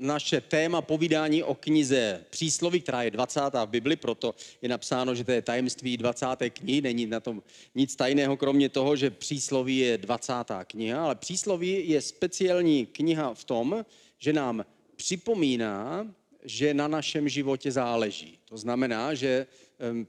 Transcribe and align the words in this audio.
naše 0.00 0.40
téma 0.40 0.82
povídání 0.82 1.42
o 1.42 1.54
knize 1.54 2.24
Přísloví, 2.30 2.80
která 2.80 3.02
je 3.02 3.10
20. 3.10 3.40
v 3.40 3.66
Bibli, 3.66 3.96
proto 3.96 4.34
je 4.62 4.68
napsáno, 4.68 5.14
že 5.14 5.24
to 5.24 5.32
je 5.32 5.42
tajemství 5.42 5.96
20. 5.96 6.26
knihy, 6.48 6.80
není 6.80 7.06
na 7.06 7.20
tom 7.20 7.42
nic 7.74 7.96
tajného, 7.96 8.36
kromě 8.36 8.68
toho, 8.68 8.96
že 8.96 9.10
Přísloví 9.10 9.78
je 9.78 9.98
20. 9.98 10.32
kniha, 10.66 11.04
ale 11.04 11.14
Přísloví 11.14 11.88
je 11.88 12.00
speciální 12.00 12.86
kniha 12.86 13.34
v 13.34 13.44
tom, 13.44 13.84
že 14.18 14.32
nám 14.32 14.64
připomíná, 14.96 16.06
že 16.44 16.74
na 16.74 16.88
našem 16.88 17.28
životě 17.28 17.72
záleží. 17.72 18.38
To 18.44 18.56
znamená, 18.56 19.14
že 19.14 19.46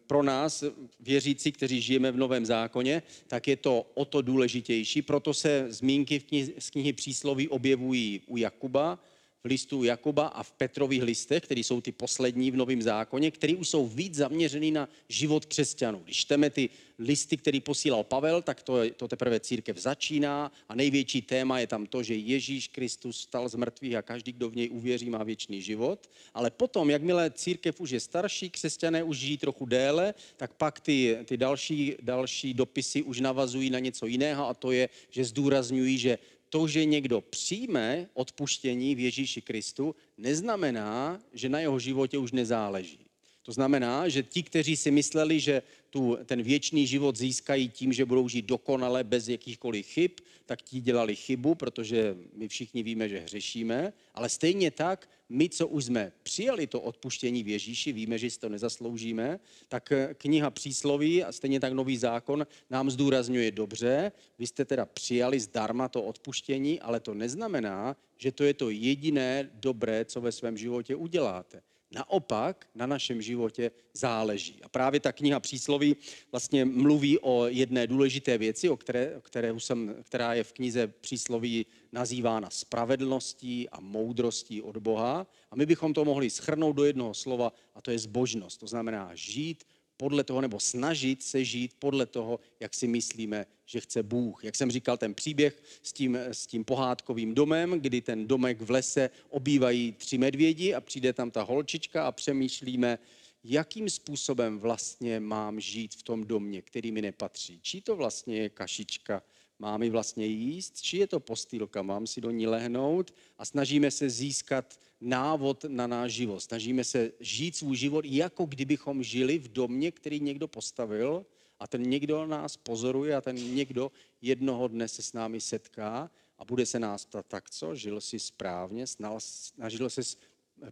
pro 0.08 0.24
nás, 0.24 0.64
věřící, 1.00 1.52
kteří 1.52 1.82
žijeme 1.82 2.12
v 2.12 2.18
Novém 2.18 2.46
zákoně, 2.46 3.04
tak 3.28 3.48
je 3.48 3.56
to 3.56 3.92
o 3.94 4.06
to 4.06 4.22
důležitější. 4.22 5.02
Proto 5.02 5.34
se 5.34 5.66
zmínky 5.70 6.20
v 6.20 6.26
z 6.60 6.70
knihy 6.70 6.94
Přísloví 6.94 7.48
objevují 7.48 8.22
u 8.28 8.38
Jakuba, 8.38 9.00
v 9.44 9.48
listu 9.48 9.84
Jakuba 9.84 10.28
a 10.28 10.44
v 10.44 10.52
Petrových 10.52 11.04
listech, 11.04 11.44
které 11.44 11.60
jsou 11.62 11.82
ty 11.82 11.92
poslední 11.92 12.52
v 12.52 12.56
Novém 12.56 12.82
zákoně, 12.82 13.32
které 13.32 13.56
už 13.56 13.70
jsou 13.70 13.88
víc 13.88 14.16
zaměřený 14.16 14.72
na 14.72 14.90
život 15.10 15.46
křesťanů. 15.46 16.02
Když 16.04 16.18
čteme 16.18 16.50
ty 16.50 16.70
listy, 17.00 17.38
který 17.38 17.60
posílal 17.60 18.04
Pavel, 18.04 18.42
tak 18.42 18.64
to, 18.64 18.90
to 18.90 19.08
teprve 19.08 19.40
církev 19.40 19.78
začíná 19.78 20.52
a 20.70 20.76
největší 20.76 21.22
téma 21.22 21.60
je 21.60 21.68
tam 21.68 21.86
to, 21.86 22.04
že 22.04 22.16
Ježíš 22.16 22.68
Kristus 22.68 23.22
stal 23.22 23.50
z 23.50 23.56
mrtvých 23.56 23.96
a 23.96 24.02
každý, 24.02 24.32
kdo 24.32 24.50
v 24.50 24.56
něj 24.56 24.70
uvěří, 24.72 25.10
má 25.10 25.24
věčný 25.24 25.62
život. 25.62 26.10
Ale 26.34 26.52
potom, 26.52 26.90
jakmile 26.90 27.32
církev 27.32 27.82
už 27.82 27.90
je 27.90 28.00
starší, 28.00 28.50
křesťané 28.50 29.04
už 29.04 29.18
žijí 29.18 29.38
trochu 29.38 29.66
déle, 29.66 30.14
tak 30.38 30.54
pak 30.54 30.80
ty, 30.80 31.18
ty 31.26 31.38
další, 31.38 31.96
další 32.02 32.54
dopisy 32.54 33.02
už 33.02 33.20
navazují 33.20 33.70
na 33.70 33.80
něco 33.80 34.06
jiného 34.06 34.48
a 34.48 34.54
to 34.54 34.72
je, 34.72 34.90
že 35.10 35.26
zdůrazňují, 35.26 35.98
že 35.98 36.18
to, 36.52 36.68
že 36.68 36.86
někdo 36.86 37.22
přijme 37.22 38.10
odpuštění 38.14 38.96
v 38.96 39.00
Ježíši 39.00 39.42
Kristu, 39.42 39.96
neznamená, 40.18 41.20
že 41.34 41.50
na 41.50 41.60
jeho 41.60 41.80
životě 41.80 42.18
už 42.18 42.32
nezáleží. 42.32 43.00
To 43.42 43.52
znamená, 43.52 44.10
že 44.10 44.24
ti, 44.24 44.44
kteří 44.44 44.76
si 44.76 44.92
mysleli, 44.92 45.40
že 45.40 45.62
tu, 45.92 46.18
ten 46.26 46.44
věčný 46.44 46.88
život 46.88 47.18
získají 47.18 47.70
tím, 47.70 47.94
že 47.94 48.06
budou 48.06 48.28
žít 48.28 48.46
dokonale 48.46 49.04
bez 49.04 49.28
jakýchkoliv 49.28 49.86
chyb, 49.86 50.12
tak 50.46 50.62
ti 50.62 50.80
dělali 50.80 51.16
chybu, 51.16 51.56
protože 51.56 52.16
my 52.34 52.48
všichni 52.48 52.84
víme, 52.84 53.10
že 53.10 53.20
hřešíme, 53.20 53.94
ale 54.14 54.30
stejně 54.30 54.72
tak 54.72 55.10
my, 55.30 55.50
co 55.50 55.68
už 55.68 55.86
jsme 55.86 56.12
přijali 56.24 56.68
to 56.68 56.82
odpuštění 56.82 57.44
v 57.44 57.48
Ježíši, 57.48 57.94
víme, 57.94 58.18
že 58.18 58.30
si 58.30 58.40
to 58.40 58.50
nezasloužíme, 58.50 59.40
tak 59.68 59.92
eh, 59.92 60.14
kniha 60.18 60.50
přísloví 60.50 61.24
a 61.24 61.32
stejně 61.32 61.60
tak 61.60 61.74
nový 61.74 61.98
zákon 61.98 62.48
nám 62.70 62.92
zdůrazňuje 62.92 63.52
dobře, 63.52 64.12
vy 64.40 64.48
jste 64.48 64.66
teda 64.66 64.86
přijali 64.86 65.40
zdarma 65.40 65.88
to 65.88 66.04
odpuštění, 66.04 66.80
ale 66.80 67.00
to 67.00 67.14
neznamená, 67.14 67.96
že 68.18 68.32
to 68.32 68.44
je 68.44 68.54
to 68.54 68.70
jediné 68.70 69.50
dobré, 69.54 70.06
co 70.06 70.22
ve 70.22 70.32
svém 70.32 70.58
životě 70.58 70.96
uděláte. 70.96 71.62
Naopak 71.92 72.68
na 72.76 72.86
našem 72.86 73.22
životě 73.22 73.72
záleží. 73.94 74.60
A 74.64 74.70
právě 74.70 75.00
ta 75.00 75.12
kniha 75.12 75.40
přísloví 75.40 75.96
vlastně 76.32 76.66
mluví 76.66 77.20
o 77.20 77.48
jedné 77.48 77.88
důležité 77.88 78.38
věci, 78.38 78.70
o 78.70 78.78
které, 78.78 79.18
o 79.18 79.22
které 79.22 79.54
jsem, 79.58 79.96
která 80.04 80.34
je 80.34 80.44
v 80.44 80.54
knize 80.54 80.88
přísloví 80.88 81.66
nazývána 81.92 82.50
spravedlností 82.50 83.70
a 83.70 83.80
moudrostí 83.80 84.62
od 84.62 84.78
Boha. 84.78 85.28
A 85.52 85.56
my 85.56 85.66
bychom 85.66 85.94
to 85.94 86.06
mohli 86.06 86.30
schrnout 86.30 86.76
do 86.76 86.84
jednoho 86.84 87.14
slova, 87.14 87.54
a 87.76 87.82
to 87.82 87.92
je 87.92 88.00
zbožnost. 88.00 88.60
To 88.60 88.68
znamená 88.68 89.12
žít 89.14 89.64
podle 90.02 90.24
toho, 90.24 90.42
nebo 90.42 90.60
snažit 90.60 91.24
se 91.24 91.46
žít 91.46 91.72
podle 91.80 92.06
toho, 92.06 92.40
jak 92.60 92.74
si 92.74 92.88
myslíme, 92.88 93.46
že 93.66 93.80
chce 93.80 94.04
Bůh. 94.04 94.44
Jak 94.44 94.56
jsem 94.56 94.72
říkal, 94.72 94.98
ten 94.98 95.14
příběh 95.14 95.64
s 95.84 95.94
tím, 95.94 96.16
s 96.16 96.48
tím 96.48 96.66
pohádkovým 96.66 97.36
domem, 97.36 97.72
kdy 97.72 98.02
ten 98.02 98.28
domek 98.28 98.62
v 98.62 98.72
lese 98.72 99.10
obývají 99.30 99.92
tři 99.92 100.18
medvědi 100.18 100.74
a 100.74 100.82
přijde 100.82 101.14
tam 101.14 101.32
ta 101.32 101.44
holčička 101.44 102.08
a 102.08 102.12
přemýšlíme, 102.12 103.00
jakým 103.44 103.90
způsobem 103.90 104.60
vlastně 104.60 105.20
mám 105.20 105.60
žít 105.60 105.96
v 105.96 106.04
tom 106.04 106.24
domě, 106.24 106.62
který 106.62 106.92
mi 106.92 107.02
nepatří. 107.02 107.60
Čí 107.62 107.82
to 107.82 107.96
vlastně 107.96 108.38
je 108.38 108.50
kašička, 108.50 109.24
mám 109.62 109.84
ji 109.84 109.90
vlastně 109.90 110.26
jíst, 110.26 110.82
či 110.82 110.98
je 110.98 111.08
to 111.08 111.20
postýlka, 111.20 111.82
mám 111.82 112.08
si 112.08 112.22
do 112.22 112.32
ní 112.32 112.48
lehnout? 112.48 113.14
A 113.38 113.46
snažíme 113.46 113.92
se 113.92 114.10
získat 114.10 114.80
návod 115.02 115.66
na 115.68 115.88
náš 115.88 116.12
život. 116.12 116.40
Snažíme 116.40 116.84
se 116.84 117.12
žít 117.20 117.56
svůj 117.56 117.76
život, 117.78 118.06
jako 118.06 118.46
kdybychom 118.46 119.04
žili 119.04 119.38
v 119.38 119.48
domě, 119.48 119.92
který 119.92 120.20
někdo 120.20 120.48
postavil 120.48 121.26
a 121.60 121.68
ten 121.68 121.82
někdo 121.82 122.26
nás 122.26 122.58
pozoruje 122.58 123.16
a 123.16 123.22
ten 123.22 123.36
někdo 123.36 123.92
jednoho 124.22 124.68
dne 124.68 124.88
se 124.88 125.02
s 125.02 125.14
námi 125.14 125.42
setká 125.42 126.12
a 126.38 126.46
bude 126.46 126.66
se 126.66 126.80
nás 126.80 127.06
ptat, 127.06 127.26
tak 127.26 127.50
co, 127.50 127.76
žil 127.76 128.02
jsi 128.02 128.20
správně, 128.20 128.86
snažil 128.88 129.90
se 129.90 130.02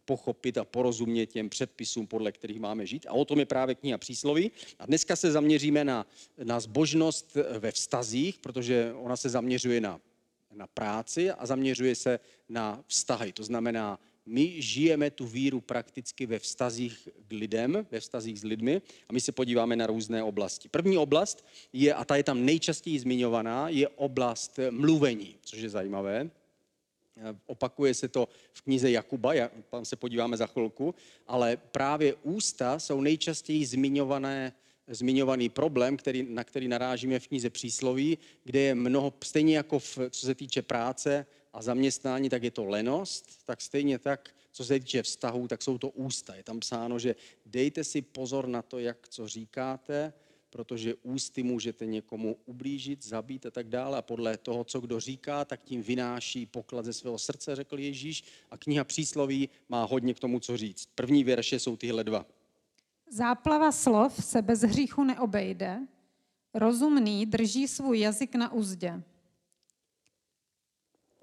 pochopit 0.05 0.57
a 0.57 0.66
porozumět 0.66 1.25
těm 1.25 1.50
předpisům, 1.50 2.07
podle 2.07 2.31
kterých 2.31 2.59
máme 2.59 2.85
žít. 2.85 3.05
A 3.09 3.13
o 3.13 3.25
tom 3.25 3.39
je 3.39 3.45
právě 3.45 3.75
kniha 3.75 3.97
přísloví. 3.97 4.51
A 4.79 4.85
dneska 4.85 5.16
se 5.16 5.31
zaměříme 5.31 5.83
na, 5.83 6.07
na 6.44 6.59
zbožnost 6.59 7.38
ve 7.59 7.72
vztazích, 7.72 8.39
protože 8.39 8.94
ona 8.94 9.17
se 9.17 9.29
zaměřuje 9.29 9.81
na, 9.81 10.00
na 10.53 10.67
práci 10.67 11.31
a 11.31 11.45
zaměřuje 11.45 11.95
se 11.95 12.19
na 12.50 12.83
vztahy. 12.88 13.33
To 13.33 13.44
znamená, 13.44 14.00
my 14.25 14.61
žijeme 14.61 15.11
tu 15.11 15.25
víru 15.25 15.61
prakticky 15.61 16.25
ve 16.25 16.39
vztazích 16.39 17.09
k 17.27 17.31
lidem, 17.31 17.88
ve 17.91 18.00
vztazích 18.00 18.39
s 18.39 18.44
lidmi 18.44 18.81
a 19.09 19.13
my 19.13 19.21
se 19.21 19.31
podíváme 19.31 19.75
na 19.75 19.88
různé 19.88 20.23
oblasti. 20.23 20.69
První 20.69 20.97
oblast 20.97 21.45
je, 21.73 21.94
a 21.94 22.06
ta 22.06 22.16
je 22.16 22.23
tam 22.23 22.45
nejčastěji 22.45 23.00
zmiňovaná, 23.00 23.69
je 23.69 23.88
oblast 23.88 24.59
mluvení, 24.69 25.35
což 25.41 25.59
je 25.59 25.69
zajímavé. 25.69 26.29
Opakuje 27.46 27.94
se 27.94 28.08
to 28.08 28.28
v 28.53 28.62
knize 28.62 28.92
Jakuba, 28.92 29.34
tam 29.70 29.86
se 29.86 29.96
podíváme 29.96 30.38
za 30.38 30.47
chvilku, 30.47 30.96
ale 31.28 31.58
právě 31.58 32.16
ústa 32.24 32.80
jsou 32.80 33.02
nejčastěji 33.02 33.66
zmiňované, 33.66 34.53
zmiňovaný 34.88 35.50
problém, 35.50 35.98
který, 35.98 36.24
na 36.30 36.44
který 36.44 36.68
narážíme 36.68 37.19
v 37.19 37.28
knize 37.28 37.50
Přísloví, 37.50 38.18
kde 38.44 38.59
je 38.59 38.75
mnoho, 38.75 39.14
stejně 39.24 39.58
jako 39.58 39.80
v, 39.80 39.98
co 40.09 40.25
se 40.25 40.36
týče 40.36 40.62
práce 40.62 41.25
a 41.53 41.62
zaměstnání, 41.62 42.30
tak 42.30 42.44
je 42.44 42.52
to 42.52 42.66
lenost, 42.66 43.46
tak 43.46 43.62
stejně 43.62 44.00
tak, 44.00 44.30
co 44.52 44.66
se 44.66 44.80
týče 44.80 45.03
vztahů, 45.03 45.48
tak 45.48 45.62
jsou 45.62 45.78
to 45.78 45.90
ústa. 45.90 46.36
Je 46.36 46.44
tam 46.44 46.59
psáno, 46.59 47.00
že 47.00 47.16
dejte 47.46 47.84
si 47.84 48.02
pozor 48.02 48.48
na 48.48 48.62
to, 48.62 48.80
jak 48.80 49.09
co 49.09 49.28
říkáte, 49.28 50.14
protože 50.50 50.96
ústy 50.96 51.44
můžete 51.44 51.86
někomu 51.86 52.38
ublížit, 52.46 53.06
zabít 53.06 53.46
a 53.46 53.52
tak 53.52 53.70
dále. 53.70 53.98
A 53.98 54.02
podle 54.02 54.38
toho, 54.38 54.64
co 54.64 54.80
kdo 54.80 55.00
říká, 55.00 55.46
tak 55.46 55.64
tím 55.64 55.82
vynáší 55.82 56.46
poklad 56.46 56.86
ze 56.86 56.94
svého 56.94 57.18
srdce, 57.18 57.56
řekl 57.56 57.80
Ježíš. 57.80 58.24
A 58.52 58.58
kniha 58.58 58.84
přísloví 58.84 59.50
má 59.70 59.84
hodně 59.84 60.14
k 60.14 60.20
tomu, 60.20 60.40
co 60.40 60.58
říct. 60.58 60.90
První 60.96 61.24
verše 61.24 61.60
jsou 61.60 61.78
tyhle 61.78 62.04
dva. 62.04 62.26
Záplava 63.12 63.72
slov 63.72 64.26
se 64.26 64.42
bez 64.42 64.62
hříchu 64.62 65.04
neobejde, 65.04 65.88
rozumný 66.54 67.26
drží 67.26 67.68
svůj 67.68 68.00
jazyk 68.00 68.36
na 68.36 68.52
úzdě. 68.52 69.04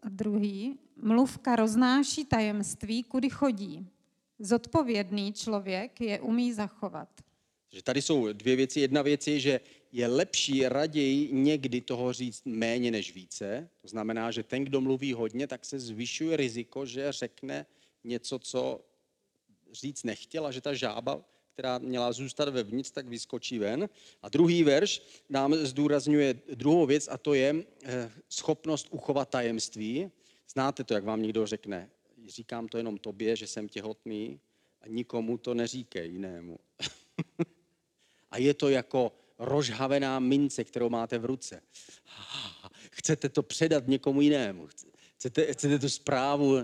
A 0.02 0.08
druhý, 0.08 0.78
mluvka 1.02 1.56
roznáší 1.56 2.24
tajemství, 2.24 3.02
kudy 3.02 3.30
chodí. 3.30 3.88
Zodpovědný 4.38 5.32
člověk 5.32 6.00
je 6.00 6.20
umí 6.20 6.52
zachovat. 6.52 7.08
Že 7.76 7.82
tady 7.82 8.02
jsou 8.02 8.32
dvě 8.32 8.56
věci. 8.56 8.80
Jedna 8.80 9.02
věc 9.02 9.26
je, 9.26 9.40
že 9.40 9.60
je 9.92 10.06
lepší 10.06 10.68
raději 10.68 11.28
někdy 11.32 11.80
toho 11.80 12.12
říct 12.12 12.42
méně 12.44 12.90
než 12.90 13.14
více. 13.14 13.68
To 13.82 13.88
znamená, 13.88 14.30
že 14.30 14.42
ten, 14.42 14.64
kdo 14.64 14.80
mluví 14.80 15.12
hodně, 15.12 15.46
tak 15.46 15.64
se 15.64 15.80
zvyšuje 15.80 16.36
riziko, 16.36 16.86
že 16.86 17.12
řekne 17.12 17.66
něco, 18.04 18.38
co 18.38 18.80
říct 19.72 20.02
nechtěl 20.02 20.46
a 20.46 20.52
že 20.52 20.60
ta 20.60 20.74
žába, 20.74 21.24
která 21.52 21.78
měla 21.78 22.12
zůstat 22.12 22.48
vevnitř, 22.48 22.90
tak 22.90 23.08
vyskočí 23.08 23.58
ven. 23.58 23.88
A 24.22 24.28
druhý 24.28 24.62
verš 24.62 25.02
nám 25.28 25.54
zdůrazňuje 25.54 26.34
druhou 26.54 26.86
věc 26.86 27.08
a 27.08 27.18
to 27.18 27.34
je 27.34 27.54
eh, 27.84 28.10
schopnost 28.28 28.88
uchovat 28.90 29.28
tajemství. 29.28 30.10
Znáte 30.48 30.84
to, 30.84 30.94
jak 30.94 31.04
vám 31.04 31.22
někdo 31.22 31.46
řekne, 31.46 31.90
říkám 32.26 32.68
to 32.68 32.76
jenom 32.76 32.98
tobě, 32.98 33.36
že 33.36 33.46
jsem 33.46 33.68
těhotný 33.68 34.40
a 34.80 34.88
nikomu 34.88 35.38
to 35.38 35.54
neříkej 35.54 36.10
jinému. 36.10 36.58
a 38.36 38.38
je 38.38 38.54
to 38.54 38.68
jako 38.68 39.12
rozhavená 39.38 40.18
mince, 40.18 40.64
kterou 40.64 40.88
máte 40.88 41.18
v 41.18 41.24
ruce. 41.24 41.62
Chcete 42.90 43.28
to 43.28 43.42
předat 43.42 43.88
někomu 43.88 44.20
jinému. 44.20 44.68
Chcete, 45.16 45.52
chcete 45.52 45.78
tu 45.78 45.88
zprávu 45.88 46.56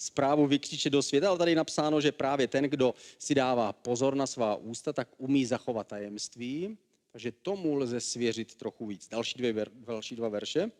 zprávu 0.00 0.46
vykřičet 0.46 0.92
do 0.92 1.02
světa, 1.02 1.28
ale 1.28 1.38
tady 1.38 1.50
je 1.50 1.56
napsáno, 1.56 2.00
že 2.00 2.12
právě 2.12 2.48
ten, 2.48 2.64
kdo 2.64 2.94
si 3.18 3.34
dává 3.34 3.72
pozor 3.72 4.14
na 4.14 4.26
svá 4.26 4.56
ústa, 4.56 4.92
tak 4.92 5.08
umí 5.18 5.46
zachovat 5.46 5.86
tajemství, 5.86 6.78
takže 7.12 7.32
tomu 7.32 7.74
lze 7.74 8.00
svěřit 8.00 8.54
trochu 8.54 8.86
víc. 8.86 9.08
Další, 9.08 9.38
dvě, 9.38 9.66
další 9.72 10.16
dva 10.16 10.28
verše. 10.28 10.70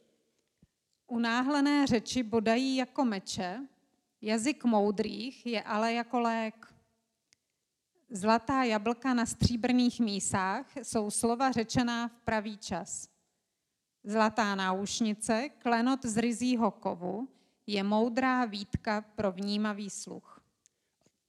Unáhlené 1.06 1.86
řeči 1.86 2.22
bodají 2.22 2.76
jako 2.76 3.04
meče, 3.04 3.58
jazyk 4.22 4.64
moudrých 4.64 5.46
je 5.46 5.62
ale 5.62 5.92
jako 5.92 6.20
lék. 6.20 6.77
Zlatá 8.10 8.62
jablka 8.62 9.14
na 9.14 9.26
stříbrných 9.26 10.00
mísách 10.00 10.76
jsou 10.82 11.10
slova 11.10 11.52
řečená 11.52 12.08
v 12.08 12.20
pravý 12.24 12.58
čas. 12.58 13.08
Zlatá 14.04 14.54
náušnice, 14.54 15.48
klenot 15.58 16.04
z 16.04 16.16
ryzího 16.16 16.70
kovu, 16.70 17.28
je 17.66 17.82
moudrá 17.82 18.44
výtka 18.44 19.00
pro 19.00 19.32
vnímavý 19.32 19.90
sluch. 19.90 20.40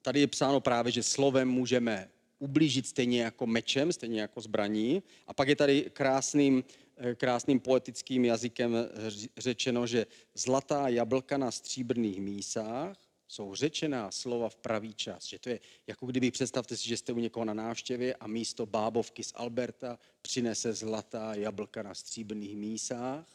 Tady 0.02 0.20
je 0.20 0.28
psáno 0.28 0.60
právě, 0.60 0.92
že 0.92 1.04
slovem 1.04 1.50
můžeme 1.50 2.10
ublížit 2.40 2.88
stejně 2.88 3.24
jako 3.24 3.48
mečem, 3.48 3.94
stejně 3.94 4.22
jako 4.22 4.42
zbraní. 4.42 5.04
A 5.28 5.34
pak 5.34 5.48
je 5.48 5.56
tady 5.56 5.90
krásným, 5.94 6.64
eh, 6.98 7.16
krásným 7.16 7.60
poetickým 7.60 8.26
jazykem 8.26 8.76
ř- 9.08 9.30
řečeno, 9.38 9.88
že 9.88 10.08
zlatá 10.34 10.88
jablka 10.88 11.38
na 11.38 11.52
stříbrných 11.52 12.22
mísách 12.22 13.09
jsou 13.30 13.56
řečená 13.56 14.12
slova 14.12 14.50
v 14.50 14.56
pravý 14.56 14.94
čas. 14.94 15.26
Že 15.26 15.40
to 15.40 15.50
je, 15.50 15.60
jako 15.88 16.06
kdyby 16.06 16.32
představte 16.32 16.78
si, 16.78 16.88
že 16.88 16.98
jste 16.98 17.14
u 17.14 17.20
někoho 17.20 17.46
na 17.46 17.54
návštěvě 17.54 18.16
a 18.16 18.28
místo 18.28 18.66
bábovky 18.66 19.24
z 19.24 19.32
Alberta 19.36 20.00
přinese 20.22 20.74
zlatá 20.74 21.34
jablka 21.34 21.84
na 21.84 21.94
stříbrných 21.94 22.58
mísách. 22.58 23.28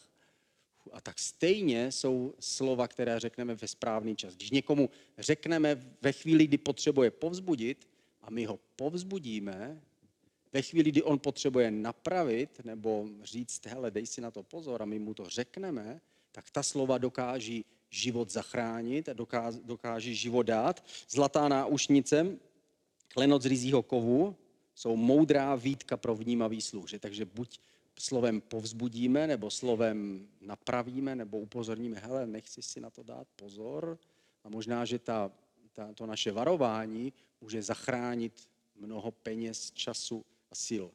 A 0.93 1.00
tak 1.00 1.19
stejně 1.19 1.93
jsou 1.93 2.35
slova, 2.41 2.88
které 2.88 3.20
řekneme 3.20 3.55
ve 3.55 3.69
správný 3.69 4.17
čas. 4.17 4.35
Když 4.35 4.50
někomu 4.50 4.91
řekneme 5.19 5.94
ve 6.02 6.12
chvíli, 6.12 6.46
kdy 6.46 6.58
potřebuje 6.58 7.11
povzbudit, 7.11 7.88
a 8.23 8.31
my 8.31 8.44
ho 8.44 8.58
povzbudíme, 8.76 9.82
ve 10.52 10.62
chvíli, 10.62 10.91
kdy 10.91 11.02
on 11.02 11.19
potřebuje 11.19 11.70
napravit 11.70 12.64
nebo 12.64 13.08
říct, 13.23 13.67
hele, 13.67 13.91
dej 13.91 14.06
si 14.06 14.20
na 14.20 14.31
to 14.31 14.43
pozor 14.43 14.82
a 14.82 14.85
my 14.85 14.99
mu 14.99 15.14
to 15.14 15.29
řekneme, 15.29 16.00
tak 16.32 16.50
ta 16.50 16.62
slova 16.62 16.99
dokáží 16.99 17.64
život 17.94 18.31
zachránit 18.31 19.08
a 19.08 19.12
dokáží, 19.12 19.61
dokáží 19.64 20.14
život 20.14 20.43
dát. 20.43 20.85
Zlatá 21.08 21.49
náušnice, 21.49 22.37
klenot 23.08 23.43
z 23.43 23.46
rizího 23.46 23.82
kovu, 23.82 24.37
jsou 24.75 24.96
moudrá 24.96 25.55
výtka 25.55 25.96
pro 25.96 26.14
vnímavý 26.14 26.61
sluch. 26.61 26.88
Že? 26.88 26.99
Takže 26.99 27.25
buď 27.25 27.61
slovem 27.99 28.41
povzbudíme, 28.41 29.26
nebo 29.26 29.50
slovem 29.50 30.29
napravíme, 30.41 31.14
nebo 31.14 31.38
upozorníme, 31.38 31.99
hele, 31.99 32.26
nechci 32.26 32.62
si 32.62 32.81
na 32.81 32.91
to 32.91 33.02
dát 33.02 33.26
pozor. 33.37 33.99
A 34.44 34.49
možná, 34.49 34.85
že 34.85 34.99
ta, 34.99 35.31
ta, 35.73 35.93
to 35.94 36.06
naše 36.06 36.32
varování 36.32 37.12
může 37.41 37.62
zachránit 37.62 38.49
mnoho 38.76 39.11
peněz, 39.11 39.70
času 39.70 40.25
a 40.50 40.55
sil. 40.67 40.87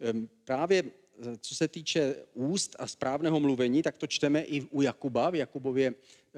Ehm, 0.00 0.28
Právě 0.44 0.82
eh, 0.82 1.36
co 1.40 1.54
se 1.54 1.68
týče 1.68 2.16
úst 2.34 2.76
a 2.78 2.86
správného 2.86 3.40
mluvení, 3.40 3.82
tak 3.82 3.98
to 3.98 4.06
čteme 4.06 4.42
i 4.42 4.62
u 4.62 4.82
Jakuba, 4.82 5.30
v 5.30 5.34
Jakubově, 5.34 5.94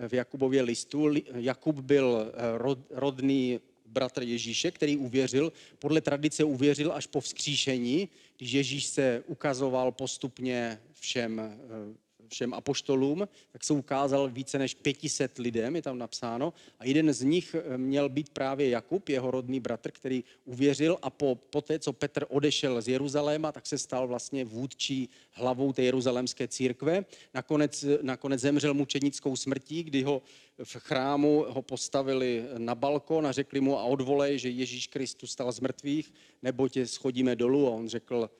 v 0.08 0.12
Jakubově 0.12 0.62
listu. 0.62 1.06
Li- 1.06 1.22
Jakub 1.34 1.78
byl 1.80 2.32
eh, 2.34 2.58
rod, 2.58 2.78
rodný 2.90 3.60
bratr 3.86 4.22
Ježíše, 4.22 4.70
který 4.70 4.96
uvěřil, 4.96 5.52
podle 5.78 6.00
tradice 6.00 6.44
uvěřil 6.44 6.92
až 6.92 7.06
po 7.06 7.20
vzkříšení, 7.20 8.08
když 8.36 8.52
Ježíš 8.52 8.86
se 8.86 9.22
ukazoval 9.26 9.92
postupně 9.92 10.80
všem, 10.92 11.40
eh, 11.40 12.07
všem 12.28 12.54
apoštolům, 12.54 13.28
tak 13.52 13.64
se 13.64 13.72
ukázal 13.72 14.28
více 14.28 14.58
než 14.58 14.74
500 14.74 15.38
lidem, 15.38 15.76
je 15.76 15.82
tam 15.82 15.98
napsáno, 15.98 16.52
a 16.78 16.84
jeden 16.84 17.12
z 17.12 17.22
nich 17.22 17.54
eh, 17.54 17.78
měl 17.78 18.08
být 18.08 18.28
právě 18.28 18.68
Jakub, 18.68 19.08
jeho 19.08 19.30
rodný 19.30 19.60
bratr, 19.60 19.90
který 19.90 20.24
uvěřil 20.44 20.98
a 21.02 21.10
po, 21.10 21.34
po 21.34 21.60
té, 21.60 21.78
co 21.78 21.92
Petr 21.92 22.26
odešel 22.28 22.82
z 22.82 22.88
Jeruzaléma, 22.88 23.52
tak 23.52 23.66
se 23.66 23.78
stal 23.78 24.08
vlastně 24.08 24.44
vůdčí 24.44 25.08
hlavou 25.30 25.72
té 25.72 25.82
jeruzalémské 25.82 26.48
církve. 26.48 27.04
Nakonec, 27.34 27.84
nakonec 28.02 28.40
zemřel 28.40 28.74
mučenickou 28.74 29.36
smrtí, 29.36 29.82
kdy 29.82 30.02
ho 30.02 30.22
v 30.64 30.76
chrámu 30.76 31.44
ho 31.48 31.62
postavili 31.62 32.44
na 32.58 32.74
balkon 32.74 33.26
a 33.26 33.32
řekli 33.32 33.60
mu 33.60 33.78
a 33.78 33.84
odvolej, 33.84 34.38
že 34.38 34.48
Ježíš 34.48 34.86
Kristus 34.86 35.32
stal 35.32 35.52
z 35.52 35.60
mrtvých, 35.60 36.12
nebo 36.42 36.68
tě 36.68 36.86
schodíme 36.86 37.36
dolů. 37.36 37.66
A 37.66 37.70
on 37.70 37.88
řekl, 37.88 38.30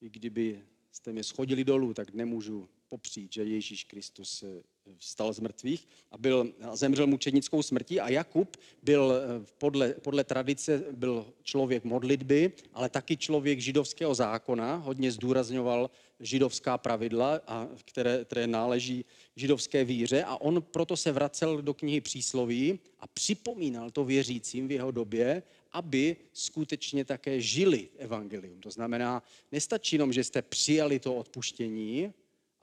i 0.00 0.10
kdyby 0.10 0.62
jste 0.92 1.12
mě 1.12 1.22
schodili 1.22 1.64
dolů, 1.64 1.94
tak 1.94 2.14
nemůžu 2.14 2.68
popřít, 2.88 3.32
že 3.32 3.44
Ježíš 3.44 3.84
Kristus 3.84 4.42
eh, 4.42 4.62
vstal 4.98 5.32
z 5.32 5.40
mrtvých 5.40 5.88
a, 6.10 6.18
byl, 6.18 6.52
a 6.62 6.76
zemřel 6.76 7.06
mučenickou 7.06 7.62
smrtí. 7.62 8.00
A 8.00 8.08
Jakub 8.08 8.56
byl 8.82 9.12
eh, 9.12 9.46
podle, 9.58 9.94
podle 9.94 10.24
tradice 10.24 10.84
byl 10.90 11.26
člověk 11.42 11.84
modlitby, 11.84 12.52
ale 12.72 12.88
taky 12.88 13.16
člověk 13.16 13.58
židovského 13.58 14.14
zákona, 14.14 14.76
hodně 14.76 15.12
zdůrazňoval 15.12 15.90
židovská 16.20 16.78
pravidla, 16.78 17.40
a 17.46 17.68
které, 17.84 18.24
které 18.24 18.46
náleží 18.46 19.04
židovské 19.36 19.84
víře 19.84 20.24
a 20.24 20.36
on 20.36 20.62
proto 20.62 20.96
se 20.96 21.12
vracel 21.12 21.62
do 21.62 21.74
knihy 21.74 22.00
přísloví 22.00 22.78
a 23.00 23.06
připomínal 23.06 23.90
to 23.90 24.04
věřícím 24.04 24.68
v 24.68 24.72
jeho 24.72 24.90
době, 24.90 25.42
aby 25.72 26.16
skutečně 26.32 27.04
také 27.04 27.40
žili 27.40 27.88
evangelium. 27.98 28.60
To 28.60 28.70
znamená, 28.70 29.22
nestačí 29.52 29.96
jenom, 29.96 30.12
že 30.12 30.24
jste 30.24 30.42
přijali 30.42 30.98
to 30.98 31.14
odpuštění, 31.14 32.12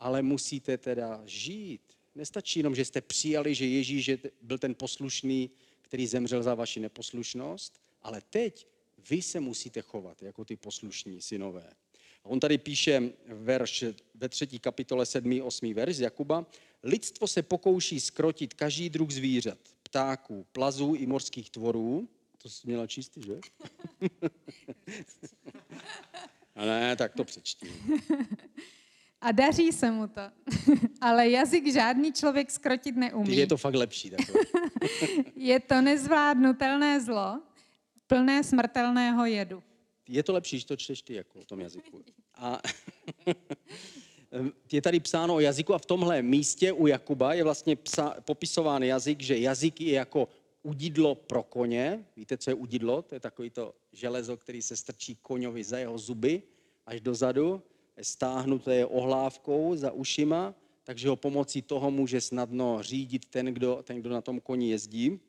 ale 0.04 0.22
musíte 0.22 0.78
teda 0.78 1.22
žít. 1.26 1.82
Nestačí 2.16 2.60
jenom, 2.60 2.76
že 2.76 2.86
jste 2.86 3.02
přijali, 3.02 3.56
že 3.56 3.66
Ježíš 3.66 4.08
je- 4.08 4.20
byl 4.42 4.58
ten 4.58 4.76
poslušný, 4.76 5.50
který 5.82 6.08
zemřel 6.08 6.44
za 6.44 6.56
vaši 6.56 6.80
neposlušnost, 6.80 7.82
ale 8.02 8.22
teď 8.30 8.68
vy 9.10 9.22
se 9.22 9.40
musíte 9.40 9.82
chovat 9.82 10.24
jako 10.24 10.46
ty 10.46 10.56
poslušní 10.56 11.22
synové. 11.22 11.70
A 12.24 12.26
on 12.26 12.40
tady 12.40 12.58
píše 12.58 13.14
verš 13.28 13.84
ve 14.16 14.30
třetí 14.30 14.60
kapitole 14.60 15.06
7. 15.06 15.42
8. 15.42 15.74
verš 15.74 15.96
z 15.96 16.02
Jakuba. 16.02 16.46
Lidstvo 16.84 17.28
se 17.28 17.42
pokouší 17.42 18.00
skrotit 18.00 18.54
každý 18.54 18.90
druh 18.90 19.12
zvířat, 19.12 19.58
ptáků, 19.84 20.46
plazů 20.52 20.94
i 20.96 21.06
morských 21.06 21.50
tvorů. 21.50 22.10
To 22.38 22.50
jsi 22.50 22.68
měla 22.68 22.88
číst, 22.88 23.18
že? 23.26 23.40
A 26.56 26.66
ne, 26.66 26.96
tak 26.96 27.14
to 27.14 27.24
přečti. 27.24 27.68
A 29.24 29.32
daří 29.32 29.72
se 29.72 29.92
mu 29.92 30.08
to. 30.08 30.22
Ale 31.02 31.30
jazyk 31.30 31.74
žádný 31.74 32.14
člověk 32.14 32.52
skrotit 32.52 32.96
neumí. 32.96 33.38
je 33.38 33.48
to 33.48 33.58
fakt 33.58 33.76
lepší. 33.76 34.12
Je 35.36 35.60
to 35.60 35.82
nezvládnutelné 35.82 37.02
zlo, 37.02 37.42
plné 38.08 38.44
smrtelného 38.44 39.26
jedu. 39.26 39.64
Je 40.08 40.24
to 40.24 40.34
lepší, 40.34 40.60
že 40.60 40.66
to 40.66 40.76
čteš 40.76 41.02
ty 41.02 41.14
jako 41.14 41.40
o 41.40 41.46
tom 41.46 41.60
jazyku. 41.60 42.04
A 42.36 42.62
je 44.72 44.82
tady 44.82 45.00
psáno 45.00 45.36
o 45.36 45.40
jazyku 45.40 45.74
a 45.74 45.78
v 45.78 45.86
tomhle 45.86 46.22
místě 46.22 46.72
u 46.72 46.88
Jakuba 46.88 47.34
je 47.34 47.44
vlastně 47.44 47.76
psa, 47.76 48.16
popisován 48.22 48.84
jazyk, 48.84 49.22
že 49.22 49.38
jazyk 49.38 49.82
je 49.82 49.94
jako 49.94 50.28
udidlo 50.64 51.16
pro 51.16 51.44
koně. 51.44 52.06
Víte, 52.16 52.38
co 52.38 52.50
je 52.50 52.54
udidlo? 52.54 53.02
To 53.02 53.16
je 53.16 53.20
takový 53.20 53.50
to 53.50 53.74
železo, 53.94 54.38
který 54.38 54.62
se 54.62 54.78
strčí 54.78 55.16
koňovi 55.16 55.64
za 55.64 55.78
jeho 55.78 55.98
zuby 55.98 56.44
až 56.86 57.02
dozadu. 57.02 57.62
Stáhnuté 58.02 58.86
ohlávkou 58.86 59.76
za 59.76 59.92
ušima, 59.92 60.54
takže 60.84 61.10
ho 61.10 61.16
pomocí 61.16 61.62
toho 61.62 61.92
může 61.92 62.22
snadno 62.22 62.84
řídit 62.84 63.26
ten, 63.26 63.46
kdo, 63.46 63.80
ten, 63.84 64.02
kdo 64.02 64.10
na 64.10 64.22
tom 64.22 64.40
koni 64.40 64.70
jezdí. 64.70 65.20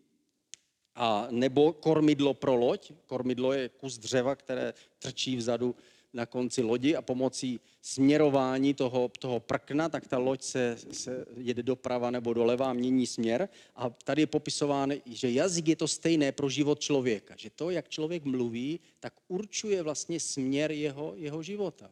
A 0.94 1.26
nebo 1.30 1.73
kormidlo 1.73 2.35
pro 2.35 2.54
loď. 2.54 2.92
Kormidlo 3.06 3.52
je 3.52 3.68
kus 3.68 3.99
dřeva, 3.99 4.35
které 4.35 4.75
trčí 4.99 5.37
vzadu 5.37 5.75
na 6.12 6.26
konci 6.26 6.62
lodi 6.62 6.97
a 6.97 7.02
pomocí 7.02 7.61
směrování 7.83 8.75
toho, 8.75 9.11
toho 9.18 9.40
prkna, 9.40 9.88
tak 9.88 10.06
ta 10.06 10.18
loď 10.18 10.42
se, 10.42 10.78
se 10.92 11.26
jede 11.37 11.62
doprava 11.62 12.11
nebo 12.11 12.35
doleva 12.35 12.71
a 12.71 12.73
mění 12.73 13.06
směr. 13.06 13.49
A 13.76 13.90
tady 13.90 14.23
je 14.23 14.26
popisován, 14.26 14.92
že 15.06 15.30
jazyk 15.30 15.68
je 15.68 15.76
to 15.76 15.88
stejné 15.88 16.33
pro 16.33 16.49
život 16.49 16.80
člověka. 16.80 17.35
Že 17.38 17.50
to, 17.50 17.71
jak 17.71 17.88
člověk 17.88 18.25
mluví, 18.25 18.80
tak 19.00 19.12
určuje 19.28 19.83
vlastně 19.83 20.21
směr 20.21 20.73
jeho, 20.73 21.12
jeho 21.16 21.42
života. 21.42 21.90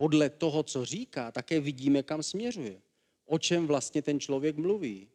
Podle 0.00 0.30
toho, 0.30 0.62
co 0.62 0.84
říká, 0.84 1.30
také 1.30 1.60
vidíme, 1.60 2.02
kam 2.02 2.22
směřuje. 2.22 2.80
O 3.26 3.38
čem 3.38 3.66
vlastně 3.66 4.02
ten 4.02 4.20
člověk 4.20 4.56
mluví? 4.56 5.08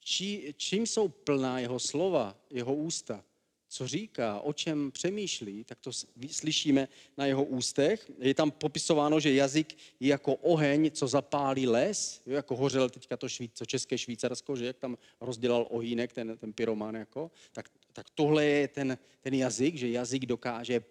Či, 0.00 0.54
čím 0.56 0.86
jsou 0.86 1.08
plná 1.08 1.58
jeho 1.58 1.78
slova, 1.78 2.36
jeho 2.50 2.74
ústa, 2.74 3.24
co 3.68 3.88
říká, 3.88 4.40
o 4.40 4.52
čem 4.52 4.90
přemýšlí, 4.90 5.64
tak 5.64 5.78
to 5.80 5.90
slyšíme 6.30 6.88
na 7.16 7.26
jeho 7.26 7.44
ústech. 7.44 8.10
Je 8.18 8.34
tam 8.34 8.50
popisováno, 8.50 9.20
že 9.20 9.34
jazyk 9.34 9.76
je 10.00 10.08
jako 10.08 10.34
oheň, 10.34 10.90
co 10.90 11.08
zapálí 11.08 11.66
les, 11.66 12.20
jo, 12.26 12.34
jako 12.34 12.56
hořel 12.56 12.90
teďka 12.90 13.16
to, 13.16 13.28
švý, 13.28 13.50
co 13.54 13.64
české 13.64 13.98
Švýcarsko, 13.98 14.56
že 14.56 14.66
jak 14.66 14.78
tam 14.78 14.98
rozdělal 15.20 15.66
ohýnek 15.70 16.12
ten, 16.12 16.38
ten 16.38 16.52
pyroman, 16.52 16.94
jako, 16.94 17.30
tak, 17.52 17.70
tak 17.92 18.06
tohle 18.14 18.44
je 18.44 18.68
ten, 18.68 18.98
ten 19.20 19.34
jazyk, 19.34 19.76
že 19.76 19.88
jazyk 19.88 20.26
dokáže, 20.26 20.82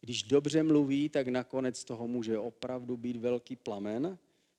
když 0.00 0.22
dobře 0.22 0.62
mluví, 0.62 1.08
tak 1.08 1.28
nakonec 1.28 1.84
toho 1.84 2.08
může 2.08 2.38
opravdu 2.38 2.96
být 2.96 3.16
velký 3.16 3.56
plamen. 3.56 4.18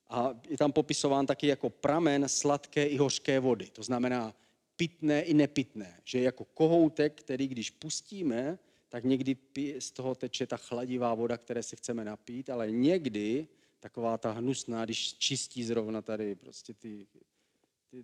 A 0.10 0.40
je 0.50 0.58
tam 0.58 0.72
popisován 0.72 1.26
taky 1.26 1.48
jako 1.48 1.70
pramen 1.70 2.30
sladké 2.30 2.86
i 2.86 2.98
hořké 2.98 3.40
vody. 3.40 3.68
To 3.74 3.84
znamená, 3.84 4.36
pitné 4.76 5.22
i 5.22 5.34
nepitné. 5.34 6.02
Že 6.04 6.22
jako 6.22 6.46
kohoutek, 6.46 7.22
který 7.22 7.48
když 7.48 7.70
pustíme, 7.70 8.60
tak 8.90 9.04
někdy 9.04 9.38
z 9.80 9.92
toho 9.92 10.16
teče 10.16 10.48
ta 10.48 10.58
chladivá 10.58 11.14
voda, 11.14 11.38
které 11.38 11.64
se 11.64 11.76
chceme 11.76 12.06
napít, 12.06 12.50
ale 12.50 12.72
někdy 12.72 13.48
taková 13.80 14.18
ta 14.18 14.32
hnusná, 14.32 14.86
když 14.86 15.14
čistí 15.14 15.64
zrovna 15.64 16.02
tady 16.02 16.36
prostě 16.36 16.74
ty, 16.74 17.08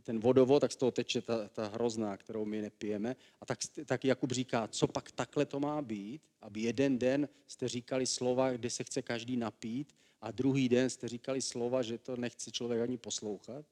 ten 0.03 0.19
vodovod, 0.19 0.61
tak 0.61 0.71
z 0.71 0.75
toho 0.75 0.91
teče 0.91 1.21
ta, 1.21 1.47
ta 1.47 1.67
hrozná, 1.67 2.17
kterou 2.17 2.45
my 2.45 2.61
nepijeme. 2.61 3.15
A 3.41 3.45
tak, 3.45 3.59
tak 3.85 4.05
Jakub 4.05 4.31
říká, 4.31 4.67
co 4.67 4.87
pak 4.87 5.11
takhle 5.11 5.45
to 5.45 5.59
má 5.59 5.81
být, 5.81 6.21
aby 6.41 6.61
jeden 6.61 6.97
den 6.97 7.29
jste 7.47 7.67
říkali 7.67 8.05
slova, 8.05 8.51
kde 8.51 8.69
se 8.69 8.83
chce 8.83 9.01
každý 9.01 9.37
napít 9.37 9.95
a 10.21 10.31
druhý 10.31 10.69
den 10.69 10.89
jste 10.89 11.07
říkali 11.07 11.41
slova, 11.41 11.81
že 11.81 11.97
to 11.97 12.17
nechce 12.17 12.51
člověk 12.51 12.81
ani 12.81 12.97
poslouchat 12.97 13.65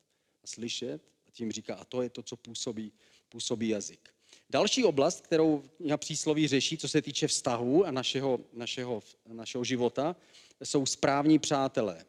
a 0.43 0.47
slyšet. 0.47 1.01
A 1.27 1.31
tím 1.31 1.51
říká, 1.51 1.75
a 1.75 1.85
to 1.85 2.01
je 2.01 2.09
to, 2.09 2.23
co 2.23 2.35
působí, 2.35 2.91
působí 3.29 3.69
jazyk. 3.69 4.09
Další 4.49 4.83
oblast, 4.83 5.21
kterou 5.21 5.63
na 5.79 5.97
přísloví 5.97 6.47
řeší, 6.47 6.77
co 6.77 6.89
se 6.89 7.01
týče 7.01 7.27
vztahu 7.27 7.85
a 7.85 7.91
našeho, 7.91 8.39
našeho, 8.53 9.03
našeho 9.27 9.63
života, 9.63 10.15
jsou 10.63 10.85
správní 10.85 11.39
přátelé. 11.39 12.05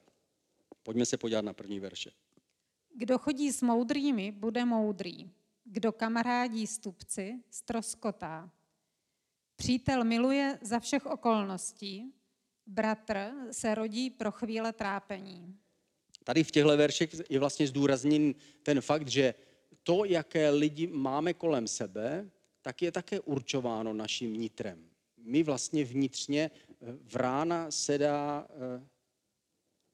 Pojďme 0.82 1.06
se 1.06 1.16
podívat 1.16 1.44
na 1.44 1.52
první 1.52 1.80
verše. 1.80 2.10
Kdo 2.96 3.18
chodí 3.18 3.52
s 3.52 3.62
moudrými, 3.62 4.32
bude 4.32 4.64
moudrý. 4.64 5.30
Kdo 5.64 5.92
kamarádí 5.92 6.66
stupci, 6.66 7.42
stroskotá. 7.50 8.50
Přítel 9.56 10.04
miluje 10.04 10.58
za 10.62 10.80
všech 10.80 11.06
okolností, 11.06 12.14
bratr 12.66 13.30
se 13.50 13.74
rodí 13.74 14.10
pro 14.10 14.32
chvíle 14.32 14.72
trápení. 14.72 15.58
Tady 16.24 16.44
v 16.44 16.50
těchto 16.50 16.76
verších 16.76 17.08
je 17.30 17.38
vlastně 17.38 17.66
zdůrazněn 17.66 18.34
ten 18.62 18.80
fakt, 18.80 19.08
že 19.08 19.34
to, 19.82 20.04
jaké 20.04 20.50
lidi 20.50 20.86
máme 20.86 21.34
kolem 21.34 21.66
sebe, 21.66 22.30
tak 22.62 22.82
je 22.82 22.92
také 22.92 23.20
určováno 23.20 23.92
naším 23.92 24.32
nitrem. 24.32 24.90
My 25.16 25.42
vlastně 25.42 25.84
vnitřně 25.84 26.50
v 26.80 27.16
rána 27.16 27.70
se 27.70 27.98
dá, 27.98 28.46
eh, 28.50 28.86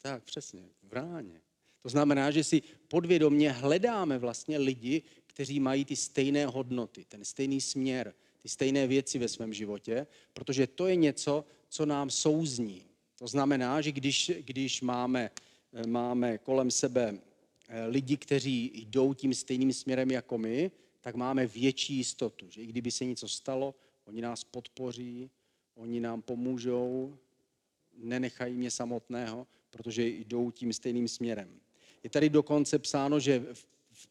tak 0.03 0.25
přesně, 0.25 0.69
v 0.83 0.93
ráně. 0.93 1.41
To 1.83 1.89
znamená, 1.89 2.31
že 2.31 2.45
si 2.45 2.63
podvědomně 2.89 3.53
hledáme 3.53 4.19
vlastně 4.19 4.59
lidi, 4.59 5.03
kteří 5.27 5.61
mají 5.61 5.85
ty 5.85 5.97
stejné 5.97 6.47
hodnoty, 6.47 7.05
ten 7.09 7.25
stejný 7.25 7.61
směr, 7.61 8.15
ty 8.43 8.49
stejné 8.49 8.87
věci 8.87 9.19
ve 9.19 9.29
svém 9.29 9.53
životě, 9.53 10.07
protože 10.33 10.67
to 10.67 10.87
je 10.87 10.97
něco, 10.97 11.45
co 11.69 11.87
nám 11.87 12.11
souzní. 12.11 12.83
To 13.19 13.27
znamená, 13.27 13.81
že 13.81 13.93
když, 13.93 14.33
když 14.45 14.81
máme, 14.81 15.31
máme 15.87 16.39
kolem 16.39 16.71
sebe 16.71 17.19
Eh, 17.73 17.87
lidi, 17.87 18.17
kteří 18.17 18.73
jdou 18.75 19.15
tím 19.15 19.35
stejným 19.35 19.73
směrem 19.73 20.11
jako 20.11 20.39
my, 20.39 20.71
tak 21.01 21.15
máme 21.15 21.47
větší 21.47 21.95
jistotu, 21.95 22.51
že 22.51 22.63
i 22.63 22.67
kdyby 22.67 22.91
se 22.91 23.05
něco 23.05 23.29
stalo, 23.29 23.75
oni 24.05 24.21
nás 24.21 24.45
podpoří, 24.45 25.31
oni 25.75 26.01
nám 26.01 26.23
pomůžou, 26.23 27.19
nenechají 27.97 28.55
mě 28.55 28.71
samotného, 28.71 29.47
protože 29.71 30.07
jdou 30.07 30.51
tím 30.51 30.73
stejným 30.73 31.09
směrem. 31.09 31.61
Je 32.03 32.11
tady 32.11 32.29
dokonce 32.29 32.79
psáno, 32.79 33.21
že 33.21 33.47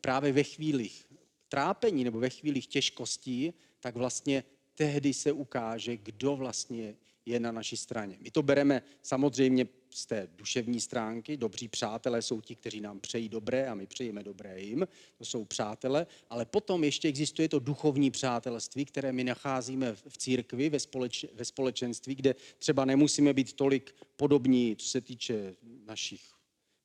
právě 0.02 0.32
ve 0.32 0.44
chvílích 0.44 1.06
trápení 1.50 2.04
nebo 2.04 2.20
ve 2.20 2.30
chvílích 2.30 2.68
těžkostí, 2.68 3.54
tak 3.80 3.96
vlastně 3.96 4.44
tehdy 4.76 5.14
se 5.14 5.32
ukáže, 5.32 5.98
kdo 5.98 6.36
vlastně 6.36 6.96
je 7.26 7.40
na 7.40 7.52
naší 7.52 7.78
straně. 7.78 8.18
My 8.20 8.32
to 8.32 8.44
bereme 8.44 8.82
samozřejmě 9.02 9.68
z 9.90 10.06
té 10.06 10.28
duševní 10.36 10.82
stránky. 10.82 11.38
Dobří 11.38 11.68
přátelé 11.68 12.22
jsou 12.22 12.42
ti, 12.42 12.56
kteří 12.56 12.82
nám 12.82 13.00
přejí 13.00 13.30
dobré 13.30 13.68
a 13.68 13.76
my 13.76 13.86
přejeme 13.86 14.24
dobré 14.24 14.62
jim. 14.62 14.88
To 15.18 15.26
jsou 15.26 15.46
přátelé. 15.46 16.08
Ale 16.30 16.46
potom 16.46 16.84
ještě 16.84 17.08
existuje 17.08 17.50
to 17.50 17.60
duchovní 17.60 18.12
přátelství, 18.12 18.86
které 18.86 19.12
my 19.12 19.24
nacházíme 19.24 19.96
v 19.96 20.18
církvi, 20.18 20.70
ve, 20.70 20.80
společ, 20.80 21.26
ve 21.34 21.46
společenství, 21.46 22.16
kde 22.16 22.36
třeba 22.58 22.86
nemusíme 22.86 23.34
být 23.34 23.54
tolik 23.54 23.96
podobní, 24.16 24.76
co 24.76 24.88
se 24.88 25.02
týče 25.02 25.56
našich 25.86 26.39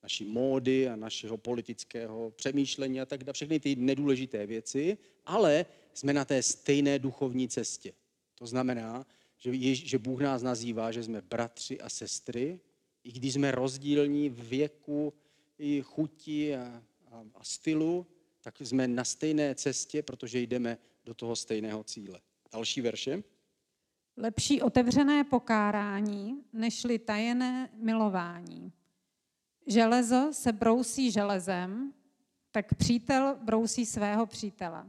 naší 0.05 0.25
módy 0.25 0.89
a 0.89 0.97
našeho 0.97 1.37
politického 1.37 2.31
přemýšlení 2.37 3.01
a 3.01 3.07
tak 3.07 3.25
dále, 3.25 3.33
všechny 3.33 3.61
ty 3.61 3.77
nedůležité 3.77 4.47
věci, 4.47 4.99
ale 5.27 5.67
jsme 5.95 6.13
na 6.13 6.25
té 6.25 6.43
stejné 6.43 6.99
duchovní 6.99 7.49
cestě. 7.49 7.93
To 8.35 8.47
znamená, 8.47 9.07
že, 9.39 9.75
že 9.75 9.99
Bůh 9.99 10.21
nás 10.21 10.43
nazývá, 10.43 10.93
že 10.93 11.03
jsme 11.03 11.21
bratři 11.21 11.81
a 11.81 11.89
sestry, 11.89 12.61
i 13.05 13.13
když 13.13 13.35
jsme 13.35 13.51
rozdílní 13.51 14.29
v 14.29 14.49
věku, 14.49 15.13
i 15.59 15.83
chuti 15.83 16.57
a, 16.57 16.83
a, 17.11 17.25
a 17.35 17.45
stylu, 17.45 18.07
tak 18.41 18.61
jsme 18.61 18.89
na 18.89 19.05
stejné 19.05 19.55
cestě, 19.55 20.03
protože 20.03 20.41
jdeme 20.41 20.79
do 21.05 21.15
toho 21.15 21.37
stejného 21.37 21.85
cíle. 21.85 22.21
Další 22.53 22.81
verše. 22.81 23.23
Lepší 24.17 24.63
otevřené 24.63 25.25
pokárání, 25.25 26.45
nežli 26.53 26.99
tajené 26.99 27.71
milování. 27.75 28.73
Železo 29.67 30.29
se 30.33 30.53
brousí 30.53 31.11
železem, 31.11 31.93
tak 32.51 32.75
přítel 32.75 33.37
brousí 33.43 33.87
svého 33.87 34.27
přítele. 34.27 34.85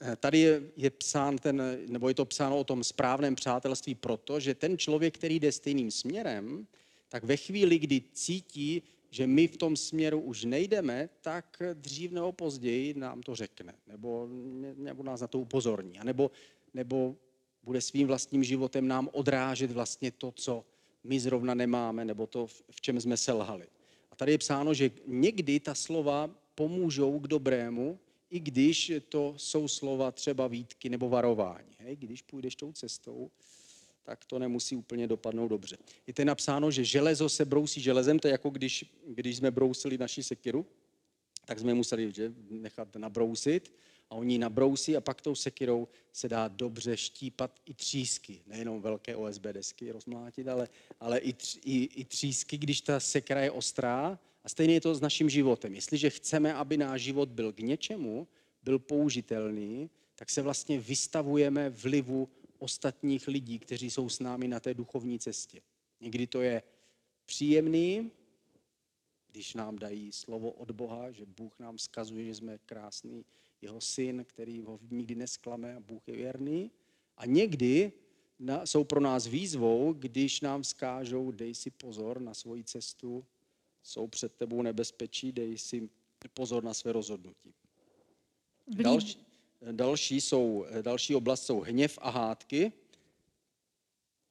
Eh, 0.00 0.16
tady 0.16 0.38
je, 0.38 0.62
je 0.76 0.90
psán 0.90 1.38
ten, 1.38 1.62
nebo 1.88 2.08
je 2.08 2.14
to 2.14 2.24
psáno 2.24 2.58
o 2.58 2.64
tom 2.64 2.84
správném 2.84 3.34
přátelství 3.34 3.94
proto, 3.94 4.40
že 4.40 4.54
ten 4.54 4.78
člověk, 4.78 5.14
který 5.14 5.40
jde 5.40 5.52
stejným 5.52 5.90
směrem, 5.90 6.66
tak 7.08 7.24
ve 7.24 7.36
chvíli, 7.36 7.78
kdy 7.78 8.02
cítí, 8.12 8.82
že 9.10 9.26
my 9.26 9.48
v 9.48 9.56
tom 9.56 9.76
směru 9.76 10.20
už 10.20 10.44
nejdeme, 10.44 11.08
tak 11.20 11.62
dřív 11.74 12.12
nebo 12.12 12.32
později 12.32 12.94
nám 12.94 13.22
to 13.22 13.34
řekne, 13.34 13.74
nebo, 13.86 14.28
nebo 14.76 15.02
nás 15.02 15.20
na 15.20 15.26
to 15.26 15.38
upozorní, 15.38 15.98
nebo, 16.04 16.30
nebo 16.74 17.16
bude 17.62 17.80
svým 17.80 18.06
vlastním 18.06 18.44
životem 18.44 18.88
nám 18.88 19.08
odrážet 19.12 19.70
vlastně 19.70 20.10
to, 20.10 20.32
co 20.32 20.64
my 21.06 21.20
zrovna 21.20 21.54
nemáme, 21.54 22.04
nebo 22.04 22.26
to, 22.26 22.46
v 22.46 22.80
čem 22.80 23.00
jsme 23.00 23.16
selhali. 23.16 23.66
A 24.10 24.16
tady 24.16 24.32
je 24.32 24.38
psáno, 24.38 24.74
že 24.74 24.90
někdy 25.06 25.60
ta 25.60 25.74
slova 25.74 26.30
pomůžou 26.54 27.18
k 27.18 27.28
dobrému, 27.28 27.98
i 28.30 28.40
když 28.40 28.92
to 29.08 29.34
jsou 29.36 29.68
slova 29.68 30.10
třeba 30.10 30.46
výtky 30.46 30.88
nebo 30.88 31.08
varování. 31.08 31.76
Hej? 31.78 31.96
Když 31.96 32.22
půjdeš 32.22 32.56
tou 32.56 32.72
cestou, 32.72 33.30
tak 34.02 34.24
to 34.24 34.38
nemusí 34.38 34.76
úplně 34.76 35.06
dopadnout 35.06 35.48
dobře. 35.48 35.76
Je 36.06 36.14
to 36.14 36.24
napsáno, 36.24 36.70
že 36.70 36.84
železo 36.84 37.28
se 37.28 37.44
brousí 37.44 37.80
železem, 37.80 38.18
to 38.18 38.28
je 38.28 38.32
jako 38.32 38.50
když, 38.50 38.84
když 39.06 39.36
jsme 39.36 39.50
brousili 39.50 39.98
naši 39.98 40.22
sekiru, 40.22 40.66
tak 41.44 41.58
jsme 41.58 41.74
museli 41.74 42.12
že, 42.12 42.32
nechat 42.50 42.96
nabrousit 42.96 43.72
a 44.10 44.14
oni 44.14 44.38
nabrousí 44.38 44.96
a 44.96 45.00
pak 45.00 45.20
tou 45.20 45.34
sekirou 45.34 45.88
se 46.12 46.28
dá 46.28 46.48
dobře 46.48 46.96
štípat 46.96 47.60
i 47.66 47.74
třísky, 47.74 48.42
nejenom 48.46 48.82
velké 48.82 49.16
OSB 49.16 49.42
desky 49.42 49.92
rozmlátit, 49.92 50.48
ale, 50.48 50.68
ale 51.00 51.18
i, 51.18 51.32
tř, 51.32 51.58
i, 51.64 51.84
i 51.84 52.04
třísky, 52.04 52.58
když 52.58 52.80
ta 52.80 53.00
sekira 53.00 53.40
je 53.40 53.50
ostrá, 53.50 54.18
a 54.44 54.48
stejně 54.48 54.74
je 54.74 54.80
to 54.80 54.94
s 54.94 55.00
naším 55.00 55.30
životem. 55.30 55.74
Jestliže 55.74 56.10
chceme, 56.10 56.54
aby 56.54 56.76
náš 56.76 57.02
život 57.02 57.28
byl 57.28 57.52
k 57.52 57.60
něčemu, 57.60 58.28
byl 58.62 58.78
použitelný, 58.78 59.90
tak 60.14 60.30
se 60.30 60.42
vlastně 60.42 60.80
vystavujeme 60.80 61.70
vlivu 61.70 62.28
ostatních 62.58 63.28
lidí, 63.28 63.58
kteří 63.58 63.90
jsou 63.90 64.08
s 64.08 64.20
námi 64.20 64.48
na 64.48 64.60
té 64.60 64.74
duchovní 64.74 65.18
cestě. 65.18 65.60
Někdy 66.00 66.26
to 66.26 66.42
je 66.42 66.62
příjemný, 67.26 68.10
když 69.30 69.54
nám 69.54 69.78
dají 69.78 70.12
slovo 70.12 70.50
od 70.50 70.70
Boha, 70.70 71.10
že 71.10 71.26
Bůh 71.26 71.58
nám 71.58 71.78
skazuje, 71.78 72.24
že 72.24 72.34
jsme 72.34 72.58
krásný 72.58 73.24
jeho 73.62 73.80
syn, 73.80 74.24
který 74.24 74.60
ho 74.60 74.78
nikdy 74.90 75.14
nesklame 75.14 75.76
a 75.76 75.80
Bůh 75.80 76.08
je 76.08 76.16
věrný. 76.16 76.70
A 77.16 77.26
někdy 77.26 77.92
jsou 78.64 78.84
pro 78.84 79.00
nás 79.00 79.26
výzvou, 79.26 79.92
když 79.92 80.40
nám 80.40 80.64
skážou, 80.64 81.30
dej 81.30 81.54
si 81.54 81.70
pozor 81.70 82.20
na 82.20 82.34
svoji 82.34 82.64
cestu, 82.64 83.24
jsou 83.82 84.06
před 84.06 84.34
tebou 84.34 84.62
nebezpečí, 84.62 85.32
dej 85.32 85.58
si 85.58 85.88
pozor 86.34 86.64
na 86.64 86.74
své 86.74 86.92
rozhodnutí. 86.92 87.54
Další, 88.68 89.18
další, 89.72 90.20
jsou, 90.20 90.66
další 90.82 91.14
oblast 91.14 91.46
jsou 91.46 91.60
hněv 91.60 91.98
a 92.02 92.10
hádky. 92.10 92.72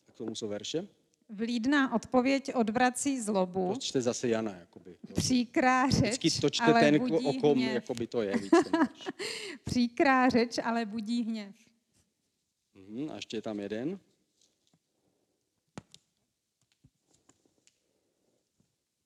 K 0.06 0.14
tomu 0.14 0.36
jsou 0.36 0.48
verše. 0.48 0.88
Vlídná 1.30 1.94
odpověď 1.94 2.56
odvrací 2.56 3.22
zlobu. 3.22 3.74
To 3.74 3.80
čte 3.80 4.02
zase 4.02 4.28
Jana, 4.28 4.56
jakoby. 4.56 4.96
Příkrá 5.16 5.90
řeč, 5.90 6.02
Vždycky 6.18 6.42
to 6.42 6.50
čte 6.50 6.64
ale 6.64 6.80
ten, 6.80 7.00
budí 7.00 7.26
o 7.26 7.34
kom 7.34 7.58
hněv. 7.58 7.74
jakoby 7.74 8.08
to 8.08 8.22
je. 8.22 8.34
Příkrá 9.64 10.30
řeč, 10.30 10.58
ale 10.64 10.86
budí 10.86 11.24
hněv. 11.24 11.56
Mhm, 12.76 13.10
a 13.12 13.16
ještě 13.16 13.38
je 13.38 13.42
tam 13.42 13.60
jeden. 13.60 14.00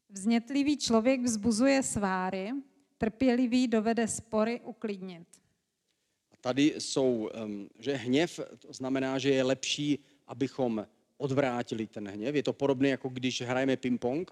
Vznětlivý 0.09 0.77
člověk 0.77 1.21
vzbuzuje 1.21 1.83
sváry, 1.83 2.51
trpělivý 2.97 3.67
dovede 3.67 4.07
spory 4.07 4.61
uklidnit. 4.63 5.27
A 6.31 6.35
tady 6.41 6.75
jsou, 6.77 7.29
že 7.79 7.93
hněv, 7.95 8.39
to 8.59 8.73
znamená, 8.73 9.19
že 9.19 9.29
je 9.29 9.43
lepší, 9.43 9.99
abychom 10.27 10.87
odvrátili 11.19 11.87
ten 11.87 12.07
hněv. 12.07 12.35
Je 12.35 12.43
to 12.43 12.53
podobné, 12.53 12.89
jako 12.89 13.09
když 13.09 13.41
hrajeme 13.41 13.75
ping-pong 13.75 14.31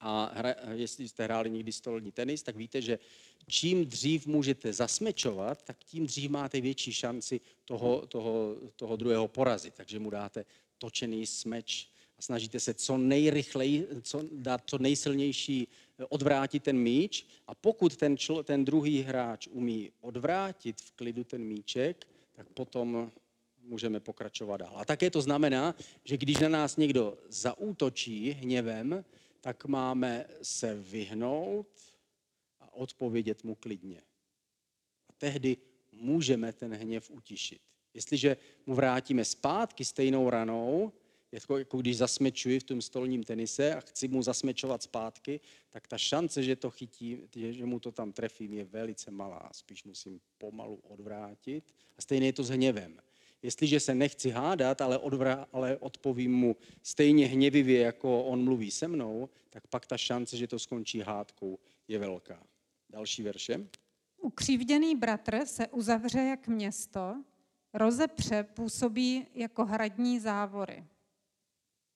A 0.00 0.32
hra, 0.34 0.54
jestli 0.72 1.08
jste 1.08 1.24
hráli 1.24 1.50
někdy 1.50 1.72
stolní 1.72 2.12
tenis, 2.12 2.42
tak 2.42 2.56
víte, 2.56 2.82
že 2.82 2.98
čím 3.46 3.86
dřív 3.86 4.26
můžete 4.26 4.72
zasmečovat, 4.72 5.62
tak 5.62 5.84
tím 5.84 6.06
dřív 6.06 6.30
máte 6.30 6.60
větší 6.60 6.92
šanci 6.92 7.40
toho, 7.64 8.06
toho, 8.06 8.56
toho 8.76 8.96
druhého 8.96 9.28
porazit. 9.28 9.74
Takže 9.74 9.98
mu 9.98 10.10
dáte 10.10 10.44
točený 10.78 11.26
smeč 11.26 11.88
a 12.18 12.22
snažíte 12.22 12.60
se 12.60 12.74
co 12.74 12.98
nejrychleji, 12.98 13.88
co, 14.02 14.24
dát 14.32 14.62
co 14.66 14.78
nejsilnější 14.78 15.68
odvrátit 16.08 16.62
ten 16.62 16.78
míč 16.78 17.26
a 17.46 17.54
pokud 17.54 17.96
ten, 17.96 18.16
člo, 18.16 18.42
ten 18.42 18.64
druhý 18.64 19.02
hráč 19.02 19.48
umí 19.50 19.90
odvrátit 20.00 20.80
v 20.80 20.90
klidu 20.90 21.24
ten 21.24 21.44
míček, 21.44 22.06
tak 22.32 22.48
potom 22.48 23.10
můžeme 23.64 24.00
pokračovat 24.00 24.56
dál. 24.56 24.72
A 24.76 24.84
také 24.84 25.10
to 25.10 25.22
znamená, 25.22 25.74
že 26.04 26.16
když 26.16 26.38
na 26.38 26.48
nás 26.48 26.76
někdo 26.76 27.18
zaútočí 27.28 28.30
hněvem, 28.30 29.04
tak 29.40 29.64
máme 29.64 30.26
se 30.42 30.74
vyhnout 30.74 31.68
a 32.60 32.74
odpovědět 32.74 33.44
mu 33.44 33.54
klidně. 33.54 34.00
A 35.08 35.12
tehdy 35.18 35.56
můžeme 35.92 36.52
ten 36.52 36.74
hněv 36.74 37.10
utišit. 37.10 37.60
Jestliže 37.94 38.36
mu 38.66 38.74
vrátíme 38.74 39.24
zpátky 39.24 39.84
stejnou 39.84 40.30
ranou, 40.30 40.92
jako, 41.32 41.58
jako 41.58 41.78
když 41.78 41.96
zasmečuji 41.96 42.60
v 42.60 42.64
tom 42.64 42.82
stolním 42.82 43.22
tenise 43.22 43.74
a 43.74 43.80
chci 43.80 44.08
mu 44.08 44.22
zasmečovat 44.22 44.82
zpátky, 44.82 45.40
tak 45.70 45.88
ta 45.88 45.98
šance, 45.98 46.42
že 46.42 46.56
to 46.56 46.70
chytí, 46.70 47.18
že 47.34 47.66
mu 47.66 47.80
to 47.80 47.92
tam 47.92 48.12
trefím, 48.12 48.54
je 48.54 48.64
velice 48.64 49.10
malá. 49.10 49.50
Spíš 49.52 49.84
musím 49.84 50.20
pomalu 50.38 50.76
odvrátit. 50.76 51.74
A 51.96 52.02
stejně 52.02 52.26
je 52.26 52.32
to 52.32 52.44
s 52.44 52.48
hněvem. 52.48 53.00
Jestliže 53.44 53.80
se 53.80 53.94
nechci 53.94 54.30
hádat, 54.30 54.80
ale, 54.80 54.98
odvrá, 54.98 55.46
ale 55.52 55.76
odpovím 55.76 56.32
mu 56.34 56.56
stejně 56.82 57.26
hněvivě, 57.26 57.80
jako 57.80 58.24
on 58.24 58.44
mluví 58.44 58.70
se 58.70 58.88
mnou, 58.88 59.28
tak 59.50 59.66
pak 59.66 59.86
ta 59.86 59.96
šance, 59.96 60.36
že 60.36 60.46
to 60.46 60.58
skončí 60.58 61.00
hádkou, 61.00 61.58
je 61.88 61.98
velká. 61.98 62.46
Další 62.90 63.22
verše. 63.22 63.68
Ukřivděný 64.16 64.96
bratr 64.96 65.46
se 65.46 65.68
uzavře 65.68 66.18
jak 66.18 66.48
město, 66.48 67.24
rozepře 67.72 68.42
působí 68.42 69.26
jako 69.34 69.64
hradní 69.64 70.20
závory. 70.20 70.84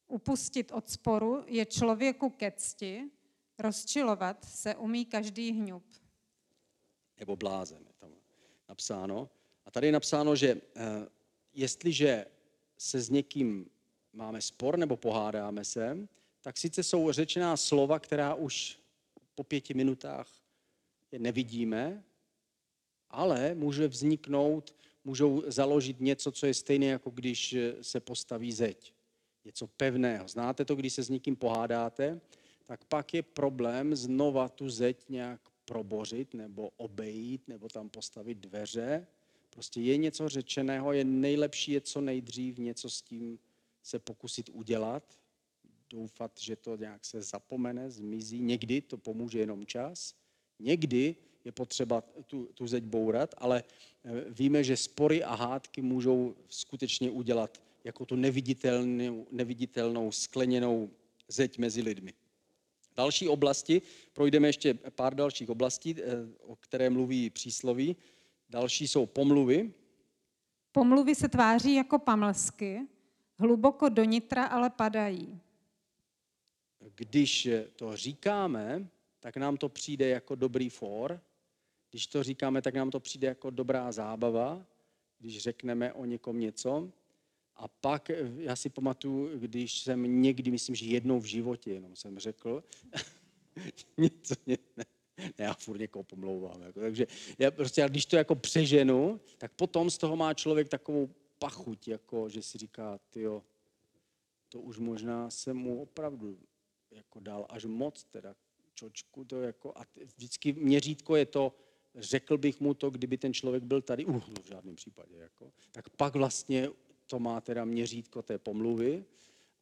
Upustit 0.08 0.72
od 0.72 0.90
sporu 0.90 1.44
je 1.46 1.66
člověku 1.66 2.30
ke 2.30 2.52
cti, 2.56 3.10
rozčilovat 3.58 4.44
se 4.44 4.74
umí 4.76 5.04
každý 5.04 5.52
hňub. 5.52 5.84
Nebo 7.18 7.36
blázen 7.36 7.82
je 7.86 7.92
tam 7.98 8.10
napsáno. 8.68 9.30
A 9.64 9.70
tady 9.70 9.86
je 9.86 9.92
napsáno, 9.92 10.36
že 10.36 10.60
eh, 10.76 11.17
jestliže 11.58 12.26
se 12.78 13.00
s 13.00 13.10
někým 13.10 13.70
máme 14.12 14.40
spor 14.40 14.78
nebo 14.78 14.96
pohádáme 14.96 15.64
se, 15.64 16.08
tak 16.40 16.56
sice 16.56 16.82
jsou 16.82 17.12
řečená 17.12 17.56
slova, 17.56 17.98
která 17.98 18.34
už 18.34 18.78
po 19.34 19.44
pěti 19.44 19.74
minutách 19.74 20.28
je 21.12 21.18
nevidíme, 21.18 22.04
ale 23.10 23.54
může 23.54 23.88
vzniknout, 23.88 24.74
můžou 25.04 25.42
založit 25.46 26.00
něco, 26.00 26.32
co 26.32 26.46
je 26.46 26.54
stejné, 26.54 26.86
jako 26.86 27.10
když 27.10 27.56
se 27.82 28.00
postaví 28.00 28.52
zeď 28.52 28.94
něco 29.44 29.66
pevného. 29.66 30.28
Znáte 30.28 30.64
to, 30.64 30.76
když 30.76 30.92
se 30.92 31.02
s 31.02 31.08
někým 31.08 31.36
pohádáte, 31.36 32.20
tak 32.66 32.84
pak 32.84 33.14
je 33.14 33.22
problém 33.22 33.96
znova 33.96 34.48
tu 34.48 34.70
zeď 34.70 35.08
nějak 35.08 35.40
probořit 35.64 36.34
nebo 36.34 36.70
obejít 36.76 37.48
nebo 37.48 37.68
tam 37.68 37.88
postavit 37.88 38.38
dveře. 38.38 39.06
Prostě 39.58 39.80
je 39.80 39.96
něco 39.96 40.28
řečeného, 40.28 40.92
je 40.92 41.04
nejlepší 41.04 41.72
je 41.72 41.80
co 41.80 42.00
nejdřív 42.00 42.58
něco 42.58 42.90
s 42.90 43.02
tím 43.02 43.38
se 43.82 43.98
pokusit 43.98 44.48
udělat, 44.48 45.18
doufat, 45.90 46.32
že 46.40 46.56
to 46.56 46.76
nějak 46.76 47.04
se 47.04 47.22
zapomene, 47.22 47.90
zmizí. 47.90 48.40
Někdy 48.40 48.80
to 48.80 48.96
pomůže 48.96 49.38
jenom 49.38 49.66
čas, 49.66 50.14
někdy 50.58 51.16
je 51.44 51.52
potřeba 51.52 52.00
tu, 52.26 52.46
tu 52.54 52.66
zeď 52.66 52.84
bourat, 52.84 53.34
ale 53.38 53.64
eh, 54.04 54.24
víme, 54.30 54.64
že 54.64 54.76
spory 54.76 55.24
a 55.24 55.34
hádky 55.34 55.82
můžou 55.82 56.36
skutečně 56.48 57.10
udělat 57.10 57.62
jako 57.84 58.06
tu 58.06 58.16
neviditelnou, 58.16 59.26
neviditelnou 59.30 60.12
skleněnou 60.12 60.90
zeď 61.28 61.58
mezi 61.58 61.82
lidmi. 61.82 62.12
Další 62.96 63.28
oblasti, 63.28 63.82
projdeme 64.12 64.48
ještě 64.48 64.74
pár 64.74 65.14
dalších 65.14 65.50
oblastí, 65.50 65.94
eh, 65.98 66.02
o 66.40 66.56
které 66.56 66.90
mluví 66.90 67.30
přísloví. 67.30 67.96
Další 68.50 68.88
jsou 68.88 69.06
pomluvy. 69.06 69.72
Pomluvy 70.72 71.14
se 71.14 71.28
tváří 71.28 71.74
jako 71.74 71.98
pamlsky, 71.98 72.80
hluboko 73.36 73.88
do 73.88 74.04
nitra 74.04 74.44
ale 74.44 74.70
padají. 74.70 75.40
Když 76.94 77.48
to 77.76 77.96
říkáme, 77.96 78.88
tak 79.20 79.36
nám 79.36 79.56
to 79.56 79.68
přijde 79.68 80.08
jako 80.08 80.34
dobrý 80.34 80.68
for. 80.68 81.20
Když 81.90 82.06
to 82.06 82.22
říkáme, 82.22 82.62
tak 82.62 82.74
nám 82.74 82.90
to 82.90 83.00
přijde 83.00 83.28
jako 83.28 83.50
dobrá 83.50 83.92
zábava. 83.92 84.66
Když 85.18 85.38
řekneme 85.38 85.92
o 85.92 86.04
někom 86.04 86.40
něco, 86.40 86.92
a 87.56 87.68
pak, 87.68 88.10
já 88.36 88.56
si 88.56 88.70
pamatuju, 88.70 89.38
když 89.38 89.80
jsem 89.80 90.22
někdy, 90.22 90.50
myslím, 90.50 90.74
že 90.74 90.86
jednou 90.86 91.20
v 91.20 91.24
životě 91.24 91.72
jenom 91.72 91.96
jsem 91.96 92.18
řekl, 92.18 92.64
něco, 93.96 94.34
ne, 94.46 94.56
ne, 95.18 95.44
já 95.44 95.54
furt 95.54 95.78
někoho 95.78 96.02
pomlouvám. 96.02 96.62
Jako, 96.62 96.80
takže 96.80 97.06
já 97.38 97.50
prostě, 97.50 97.84
když 97.88 98.06
to 98.06 98.16
jako 98.16 98.34
přeženu, 98.34 99.20
tak 99.38 99.52
potom 99.52 99.90
z 99.90 99.98
toho 99.98 100.16
má 100.16 100.34
člověk 100.34 100.68
takovou 100.68 101.10
pachuť, 101.38 101.88
jako, 101.88 102.28
že 102.28 102.42
si 102.42 102.58
říká, 102.58 102.98
tyjo, 103.10 103.42
to 104.48 104.60
už 104.60 104.78
možná 104.78 105.30
se 105.30 105.54
mu 105.54 105.82
opravdu 105.82 106.38
jako 106.90 107.20
dal 107.20 107.46
až 107.48 107.64
moc, 107.64 108.04
teda 108.04 108.34
čočku, 108.74 109.24
to 109.24 109.42
jako, 109.42 109.72
a 109.76 109.82
vždycky 110.16 110.52
měřítko 110.52 111.16
je 111.16 111.26
to, 111.26 111.54
řekl 111.94 112.38
bych 112.38 112.60
mu 112.60 112.74
to, 112.74 112.90
kdyby 112.90 113.18
ten 113.18 113.34
člověk 113.34 113.62
byl 113.62 113.82
tady, 113.82 114.04
uh, 114.04 114.14
no 114.14 114.42
v 114.42 114.48
žádném 114.48 114.76
případě, 114.76 115.16
jako, 115.16 115.52
tak 115.72 115.88
pak 115.88 116.14
vlastně 116.14 116.68
to 117.06 117.18
má 117.18 117.40
teda 117.40 117.64
měřítko 117.64 118.22
té 118.22 118.38
pomluvy. 118.38 119.04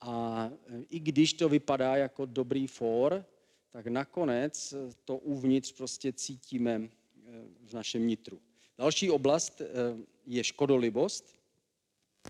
A 0.01 0.51
e, 0.67 0.83
i 0.91 1.01
když 1.01 1.33
to 1.33 1.49
vypadá 1.49 1.97
jako 1.97 2.27
dobrý 2.27 2.67
for, 2.67 3.25
tak 3.71 3.87
nakonec 3.87 4.75
to 5.05 5.17
uvnitř 5.17 5.73
prostě 5.73 6.13
cítíme 6.13 6.73
e, 6.73 6.89
v 7.67 7.75
našem 7.75 8.07
nitru. 8.07 8.41
Další 8.79 9.11
oblast 9.11 9.61
e, 9.61 9.67
je 10.27 10.45
škodolibost. 10.45 11.37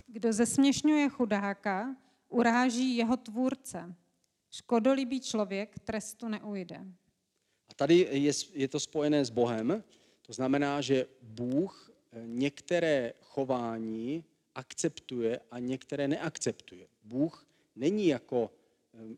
Kdo 0.07 0.33
zesměšňuje 0.33 1.09
chudáka, 1.09 1.97
uráží 2.29 2.97
jeho 2.97 3.17
tvůrce. 3.17 3.95
Škodolibý 4.51 5.21
člověk 5.21 5.79
trestu 5.79 6.29
neujde. 6.29 6.87
A 7.69 7.75
tady 7.75 8.09
je, 8.11 8.33
je 8.53 8.69
to 8.69 8.81
spojené 8.81 9.25
s 9.25 9.31
Bohem. 9.31 9.85
To 10.23 10.33
znamená, 10.33 10.81
že 10.81 11.07
Bůh 11.23 11.91
některé 12.25 13.13
chování 13.21 14.25
akceptuje 14.55 15.41
a 15.51 15.59
některé 15.59 16.09
neakceptuje. 16.09 16.87
Bůh 17.05 17.47
není 17.77 18.07
jako 18.07 18.51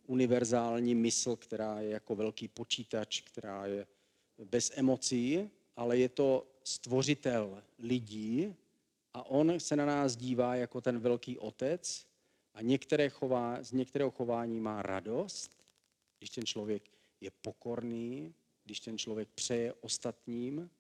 univerzální 0.07 0.95
mysl, 0.95 1.37
která 1.37 1.81
je 1.81 1.91
jako 1.91 2.17
velký 2.17 2.49
počítač, 2.49 3.21
která 3.21 3.67
je 3.67 3.87
bez 4.45 4.73
emocí, 4.75 5.51
ale 5.77 5.99
je 5.99 6.09
to 6.09 6.47
stvořitel 6.65 7.63
lidí 7.79 8.55
a 9.15 9.27
on 9.27 9.61
se 9.61 9.77
na 9.77 9.87
nás 9.87 10.17
dívá 10.17 10.55
jako 10.55 10.81
ten 10.81 10.99
velký 10.99 11.39
otec 11.39 12.07
a 12.55 12.63
některé 12.63 13.09
chová, 13.09 13.63
z 13.63 13.73
některého 13.73 14.11
chování 14.11 14.61
má 14.61 14.83
radost, 14.83 15.65
když 16.19 16.31
ten 16.31 16.47
člověk 16.47 16.91
je 17.21 17.31
pokorný, 17.31 18.35
když 18.65 18.81
ten 18.81 18.99
člověk 18.99 19.29
přeje 19.35 19.73
ostatním, 19.73 20.71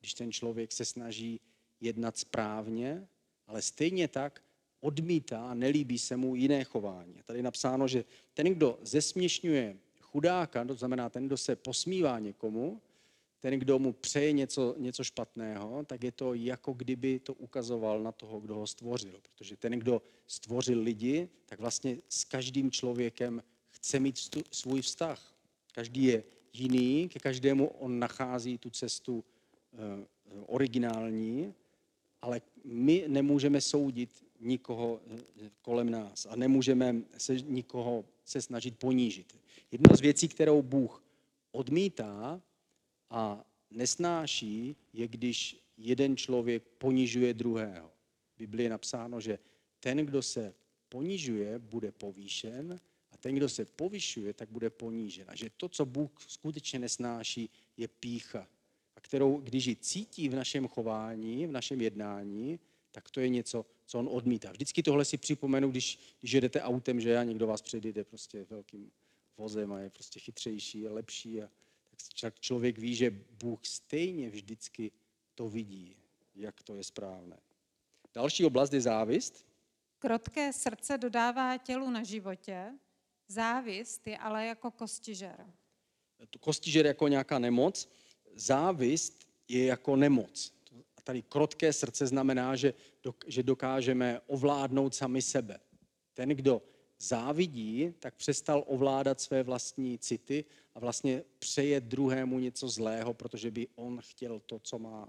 když 0.00 0.14
ten 0.14 0.32
člověk 0.32 0.72
se 0.72 0.84
snaží 0.84 1.40
jednat 1.80 2.18
správně 2.18 3.08
ale 3.48 3.62
stejně 3.62 4.08
tak 4.08 4.44
odmítá 4.80 5.50
a 5.50 5.54
nelíbí 5.54 5.98
se 5.98 6.16
mu 6.16 6.34
jiné 6.34 6.64
chování. 6.64 7.14
Tady 7.24 7.38
je 7.38 7.42
napsáno, 7.42 7.88
že 7.88 8.04
ten, 8.34 8.46
kdo 8.46 8.78
zesměšňuje 8.82 9.76
chudáka, 10.00 10.64
to 10.64 10.74
znamená 10.74 11.08
ten, 11.08 11.26
kdo 11.26 11.36
se 11.36 11.56
posmívá 11.56 12.18
někomu, 12.18 12.80
ten, 13.40 13.58
kdo 13.58 13.78
mu 13.78 13.92
přeje 13.92 14.32
něco, 14.32 14.74
něco 14.78 15.04
špatného, 15.04 15.84
tak 15.84 16.04
je 16.04 16.12
to 16.12 16.34
jako 16.34 16.72
kdyby 16.72 17.18
to 17.18 17.34
ukazoval 17.34 18.02
na 18.02 18.12
toho, 18.12 18.40
kdo 18.40 18.54
ho 18.54 18.66
stvořil. 18.66 19.20
Protože 19.22 19.56
ten, 19.56 19.72
kdo 19.72 20.02
stvořil 20.26 20.80
lidi, 20.80 21.28
tak 21.46 21.60
vlastně 21.60 21.98
s 22.08 22.24
každým 22.24 22.70
člověkem 22.70 23.42
chce 23.70 24.00
mít 24.00 24.18
svůj 24.50 24.82
vztah. 24.82 25.34
Každý 25.74 26.04
je 26.04 26.24
jiný, 26.52 27.08
ke 27.08 27.18
každému 27.18 27.68
on 27.68 27.98
nachází 27.98 28.58
tu 28.58 28.70
cestu 28.70 29.24
eh, 29.74 30.06
originální 30.46 31.54
ale 32.22 32.40
my 32.64 33.04
nemůžeme 33.08 33.60
soudit 33.60 34.24
nikoho 34.40 35.00
eh, 35.06 35.50
kolem 35.62 35.90
nás 35.90 36.26
a 36.26 36.36
nemůžeme 36.36 36.96
se 37.16 37.34
nikoho 37.40 38.04
se 38.24 38.42
snažit 38.42 38.78
ponížit. 38.78 39.38
Jedna 39.72 39.96
z 39.96 40.00
věcí, 40.00 40.28
kterou 40.28 40.62
Bůh 40.62 41.02
odmítá 41.52 42.40
a 43.10 43.44
nesnáší, 43.70 44.76
je, 44.92 45.08
když 45.08 45.56
jeden 45.76 46.16
člověk 46.16 46.62
ponižuje 46.78 47.34
druhého. 47.34 47.90
V 48.34 48.38
Biblii 48.38 48.64
je 48.64 48.70
napsáno, 48.70 49.20
že 49.20 49.38
ten, 49.80 49.98
kdo 49.98 50.22
se 50.22 50.54
ponižuje, 50.88 51.58
bude 51.58 51.92
povýšen 51.92 52.80
a 53.10 53.16
ten, 53.16 53.20
ten, 53.20 53.34
kdo 53.34 53.48
se 53.48 53.64
povyšuje, 53.64 54.32
tak 54.32 54.50
bude 54.50 54.70
ponížen. 54.70 55.24
A 55.28 55.34
že 55.34 55.50
to, 55.56 55.68
co 55.68 55.86
Bůh 55.86 56.10
skutečně 56.26 56.78
nesnáší, 56.78 57.50
je 57.76 57.88
pícha. 57.88 58.48
A 58.96 59.00
kterou, 59.00 59.40
když 59.40 59.66
ji 59.66 59.76
cítí 59.76 60.28
v 60.28 60.34
našem 60.34 60.68
chování, 60.68 61.46
v 61.46 61.52
našem 61.52 61.80
jednání, 61.80 62.60
tak 62.90 63.10
to 63.10 63.20
je 63.20 63.28
něco, 63.28 63.66
co 63.88 63.98
on 63.98 64.08
odmítá. 64.12 64.52
Vždycky 64.52 64.82
tohle 64.82 65.04
si 65.04 65.16
připomenu, 65.16 65.70
když, 65.70 65.98
když 66.20 66.32
jedete 66.32 66.62
autem, 66.62 67.00
že 67.00 67.18
a 67.18 67.24
někdo 67.24 67.46
vás 67.46 67.62
předjede 67.62 68.04
prostě 68.04 68.46
velkým 68.50 68.90
vozem 69.36 69.72
a 69.72 69.80
je 69.80 69.90
prostě 69.90 70.20
chytřejší 70.20 70.88
a 70.88 70.92
lepší. 70.92 71.42
A 71.42 71.48
tak 72.20 72.40
člověk 72.40 72.78
ví, 72.78 72.94
že 72.94 73.10
Bůh 73.42 73.60
stejně 73.66 74.30
vždycky 74.30 74.92
to 75.34 75.48
vidí, 75.48 75.96
jak 76.34 76.62
to 76.62 76.74
je 76.74 76.84
správné. 76.84 77.36
Další 78.14 78.44
oblast 78.44 78.72
je 78.72 78.80
závist. 78.80 79.46
Krotké 79.98 80.52
srdce 80.52 80.98
dodává 80.98 81.58
tělu 81.58 81.90
na 81.90 82.02
životě, 82.02 82.72
závist 83.28 84.06
je 84.06 84.18
ale 84.18 84.46
jako 84.46 84.70
kostižer. 84.70 85.46
Kostižer 86.40 86.86
jako 86.86 87.08
nějaká 87.08 87.38
nemoc, 87.38 87.88
závist 88.34 89.28
je 89.48 89.64
jako 89.64 89.96
nemoc. 89.96 90.52
A 90.96 91.02
tady 91.02 91.22
krotké 91.22 91.72
srdce 91.72 92.06
znamená, 92.06 92.56
že, 92.56 92.74
že 93.26 93.42
dokážeme 93.42 94.20
ovládnout 94.26 94.94
sami 94.94 95.22
sebe. 95.22 95.58
Ten, 96.14 96.28
kdo 96.28 96.62
závidí, 96.98 97.94
tak 97.98 98.14
přestal 98.14 98.64
ovládat 98.66 99.20
své 99.20 99.42
vlastní 99.42 99.98
city 99.98 100.44
a 100.74 100.80
vlastně 100.80 101.24
přeje 101.38 101.80
druhému 101.80 102.38
něco 102.38 102.68
zlého, 102.68 103.14
protože 103.14 103.50
by 103.50 103.68
on 103.74 104.00
chtěl 104.02 104.40
to, 104.46 104.58
co 104.58 104.78
má. 104.78 105.08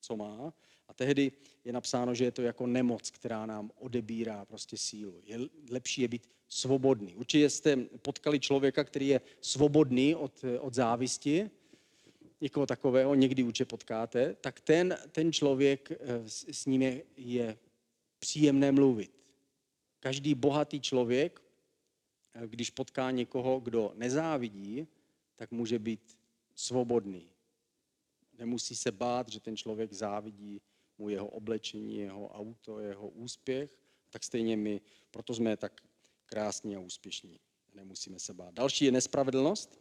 Co 0.00 0.16
má. 0.16 0.52
A 0.88 0.94
tehdy 0.94 1.32
je 1.64 1.72
napsáno, 1.72 2.14
že 2.14 2.24
je 2.24 2.30
to 2.30 2.42
jako 2.42 2.66
nemoc, 2.66 3.10
která 3.10 3.46
nám 3.46 3.70
odebírá 3.78 4.44
prostě 4.44 4.76
sílu. 4.76 5.20
Je 5.24 5.38
lepší 5.70 6.02
je 6.02 6.08
být 6.08 6.28
svobodný. 6.48 7.16
Určitě 7.16 7.50
jste 7.50 7.76
potkali 7.76 8.40
člověka, 8.40 8.84
který 8.84 9.08
je 9.08 9.20
svobodný 9.40 10.14
od, 10.14 10.44
od 10.60 10.74
závisti, 10.74 11.50
někoho 12.40 12.66
takového 12.66 13.14
někdy 13.14 13.42
určitě 13.42 13.64
potkáte, 13.64 14.34
tak 14.34 14.60
ten, 14.60 14.98
ten 15.12 15.32
člověk 15.32 15.90
eh, 15.90 15.96
s, 16.28 16.44
s 16.48 16.66
ním 16.66 16.82
je, 16.82 17.02
je 17.16 17.58
příjemné 18.18 18.72
mluvit. 18.72 19.10
Každý 20.00 20.34
bohatý 20.34 20.80
člověk, 20.80 21.42
eh, 22.34 22.46
když 22.46 22.70
potká 22.70 23.10
někoho, 23.10 23.60
kdo 23.60 23.92
nezávidí, 23.94 24.86
tak 25.36 25.50
může 25.50 25.78
být 25.78 26.18
svobodný. 26.54 27.30
Nemusí 28.38 28.76
se 28.76 28.92
bát, 28.92 29.28
že 29.28 29.40
ten 29.40 29.56
člověk 29.56 29.92
závidí 29.92 30.60
mu 30.98 31.08
jeho 31.08 31.26
oblečení, 31.26 31.98
jeho 31.98 32.28
auto, 32.28 32.78
jeho 32.78 33.08
úspěch, 33.08 33.78
tak 34.10 34.24
stejně 34.24 34.56
my, 34.56 34.80
proto 35.10 35.34
jsme 35.34 35.56
tak 35.56 35.80
krásní 36.26 36.76
a 36.76 36.80
úspěšní. 36.80 37.40
Nemusíme 37.74 38.18
se 38.18 38.34
bát. 38.34 38.54
Další 38.54 38.84
je 38.84 38.92
nespravedlnost. 38.92 39.80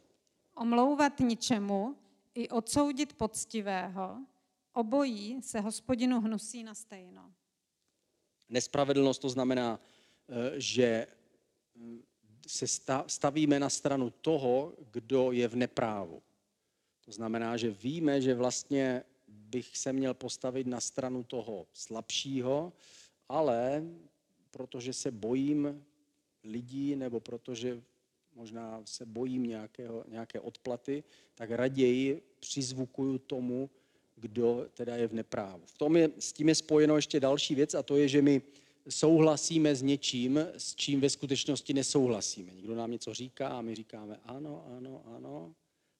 Omlouvat 0.55 1.19
ničemu 1.19 1.95
i 2.37 2.49
odsoudit 2.49 3.13
poctivého, 3.13 4.17
obojí 4.73 5.41
se 5.41 5.59
hospodinu 5.59 6.21
hnusí 6.21 6.63
na 6.63 6.73
stejno. 6.73 7.33
Nespravedlnost 8.49 9.21
to 9.21 9.29
znamená, 9.29 9.79
eh, 10.29 10.59
že 10.59 11.07
hm, 11.75 12.01
se 12.47 12.65
stavíme 13.07 13.59
na 13.59 13.69
stranu 13.69 14.09
toho, 14.09 14.73
kdo 14.91 15.31
je 15.31 15.47
v 15.47 15.55
neprávu. 15.55 16.21
To 17.05 17.11
znamená, 17.11 17.57
že 17.57 17.71
víme, 17.71 18.21
že 18.21 18.35
vlastně 18.35 19.03
bych 19.27 19.77
se 19.77 19.93
měl 19.93 20.13
postavit 20.13 20.67
na 20.67 20.79
stranu 20.79 21.23
toho 21.23 21.67
slabšího, 21.73 22.73
ale 23.29 23.83
protože 24.51 24.93
se 24.93 25.11
bojím 25.11 25.85
lidí 26.43 26.95
nebo 26.95 27.19
protože 27.19 27.81
možná 28.37 28.81
se 28.85 29.05
bojím 29.05 29.43
nějakého, 29.43 30.03
nějaké 30.07 30.39
odplaty, 30.39 31.03
tak 31.35 31.51
raději 31.51 32.21
přizvukuju 32.39 33.17
tomu, 33.17 33.69
kdo 34.15 34.65
teda 34.73 34.95
je 34.95 35.07
v 35.07 35.13
neprávu. 35.13 35.63
V 35.65 35.77
tom 35.77 35.97
je, 35.97 36.09
s 36.19 36.33
tím 36.33 36.49
je 36.49 36.55
spojeno 36.55 36.95
ještě 36.95 37.19
další 37.19 37.55
věc 37.55 37.73
a 37.73 37.83
to 37.83 37.97
je, 37.97 38.07
že 38.07 38.21
my 38.21 38.41
souhlasíme 38.89 39.75
s 39.75 39.81
něčím, 39.81 40.37
s 40.57 40.75
čím 40.75 41.01
ve 41.01 41.09
skutečnosti 41.09 41.73
nesouhlasíme. 41.73 42.53
Někdo 42.53 42.75
nám 42.75 42.91
něco 42.91 43.13
říká 43.13 43.47
a 43.47 43.61
my 43.61 43.75
říkáme 43.75 44.19
ano, 44.23 44.65
ano, 44.77 45.03
ano, 45.05 45.55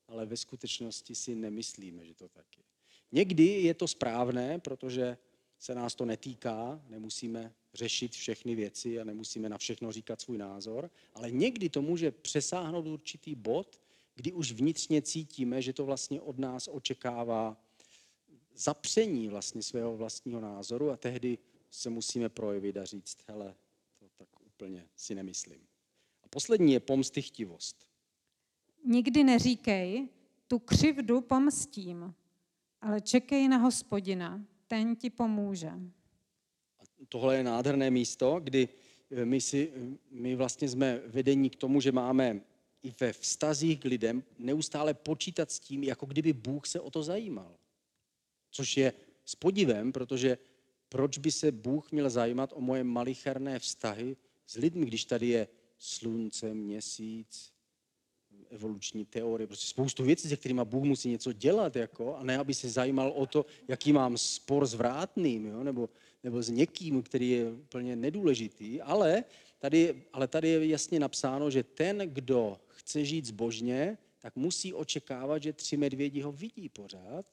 ale 0.08 0.26
ve 0.26 0.38
skutečnosti 0.38 1.16
si 1.16 1.36
nemyslíme, 1.36 2.06
že 2.06 2.14
to 2.14 2.28
tak 2.30 2.46
je. 2.58 2.64
Někdy 3.12 3.44
je 3.44 3.74
to 3.74 3.88
správné, 3.88 4.60
protože 4.60 5.18
se 5.60 5.76
nás 5.76 5.96
to 5.96 6.06
netýká, 6.06 6.82
nemusíme 6.90 7.54
řešit 7.78 8.12
všechny 8.12 8.56
věci 8.56 9.00
a 9.00 9.04
nemusíme 9.04 9.50
na 9.50 9.58
všechno 9.58 9.92
říkat 9.92 10.22
svůj 10.22 10.38
názor, 10.38 10.92
ale 11.14 11.32
někdy 11.32 11.70
to 11.70 11.82
může 11.82 12.12
přesáhnout 12.12 12.88
určitý 12.88 13.36
bod, 13.36 13.82
kdy 14.16 14.34
už 14.34 14.52
vnitřně 14.52 15.02
cítíme, 15.02 15.62
že 15.62 15.74
to 15.74 15.86
vlastně 15.86 16.22
od 16.22 16.40
nás 16.40 16.70
očekává 16.72 17.58
zapření 18.56 19.28
vlastně 19.28 19.64
svého 19.64 19.98
vlastního 19.98 20.42
názoru 20.42 20.92
a 20.92 20.98
tehdy 20.98 21.38
se 21.72 21.90
musíme 21.90 22.30
projevit 22.30 22.78
a 22.78 22.86
říct, 22.86 23.18
hele, 23.28 23.56
to 24.00 24.06
tak 24.18 24.28
úplně 24.46 24.88
si 24.96 25.16
nemyslím. 25.16 25.62
A 26.24 26.28
poslední 26.28 26.74
je 26.74 26.80
pomstychtivost. 26.80 27.88
Nikdy 28.86 29.24
neříkej, 29.24 30.08
tu 30.48 30.60
křivdu 30.60 31.22
pomstím, 31.22 32.14
ale 32.82 33.02
čekej 33.02 33.48
na 33.48 33.58
hospodina, 33.58 34.42
ten 34.68 34.96
ti 34.96 35.10
pomůže. 35.10 35.72
Tohle 37.10 37.38
je 37.38 37.44
nádherné 37.44 37.92
místo, 37.92 38.40
kdy 38.44 38.70
eh, 39.12 39.26
my, 39.26 39.42
si, 39.42 39.72
my 40.12 40.36
vlastně 40.36 40.70
jsme 40.70 41.02
vedení 41.06 41.50
k 41.50 41.56
tomu, 41.56 41.82
že 41.82 41.92
máme 41.92 42.42
i 42.84 42.94
ve 43.00 43.14
vztazích 43.14 43.80
k 43.80 43.86
lidem 43.86 44.24
neustále 44.40 44.94
počítat 44.94 45.52
s 45.52 45.60
tím, 45.60 45.84
jako 45.84 46.06
kdyby 46.06 46.34
Bůh 46.34 46.68
se 46.68 46.80
o 46.80 46.92
to 46.92 47.04
zajímal. 47.04 47.56
Což 48.52 48.78
je 48.78 48.94
s 49.26 49.36
podivem, 49.36 49.92
protože 49.92 50.38
proč 50.90 51.18
by 51.18 51.32
se 51.32 51.52
Bůh 51.52 51.92
měl 51.92 52.10
zajímat 52.10 52.54
o 52.56 52.62
moje 52.62 52.84
malicherné 52.84 53.60
vztahy 53.60 54.18
s 54.48 54.56
lidmi, 54.56 54.86
když 54.86 55.06
tady 55.06 55.28
je 55.28 55.48
slunce, 55.78 56.54
měsíc, 56.54 57.54
evoluční 58.50 59.06
teorie, 59.06 59.48
prostě 59.48 59.68
spoustu 59.68 60.04
věcí, 60.04 60.30
se 60.30 60.38
kterými 60.38 60.62
Bůh 60.64 60.84
musí 60.84 61.10
něco 61.10 61.34
dělat, 61.34 61.76
jako, 61.76 62.16
a 62.16 62.24
ne, 62.24 62.38
aby 62.38 62.54
se 62.54 62.70
zajímal 62.70 63.12
o 63.16 63.26
to, 63.26 63.46
jaký 63.68 63.94
mám 63.94 64.18
spor 64.18 64.66
s 64.66 64.74
vrátným, 64.74 65.46
jo, 65.46 65.64
nebo, 65.64 65.90
nebo 66.28 66.44
s 66.44 66.50
někým, 66.50 67.04
který 67.04 67.30
je 67.30 67.52
úplně 67.52 67.96
nedůležitý, 67.96 68.82
ale 68.82 69.24
tady, 69.60 70.04
ale 70.14 70.28
tady 70.28 70.50
je 70.50 70.68
jasně 70.68 71.00
napsáno, 71.00 71.52
že 71.52 71.64
ten, 71.64 71.98
kdo 71.98 72.60
chce 72.68 73.06
žít 73.06 73.26
zbožně, 73.26 73.98
tak 74.20 74.36
musí 74.36 74.74
očekávat, 74.74 75.44
že 75.44 75.54
tři 75.54 75.78
medvědi 75.78 76.22
ho 76.22 76.32
vidí 76.32 76.70
pořád 76.70 77.26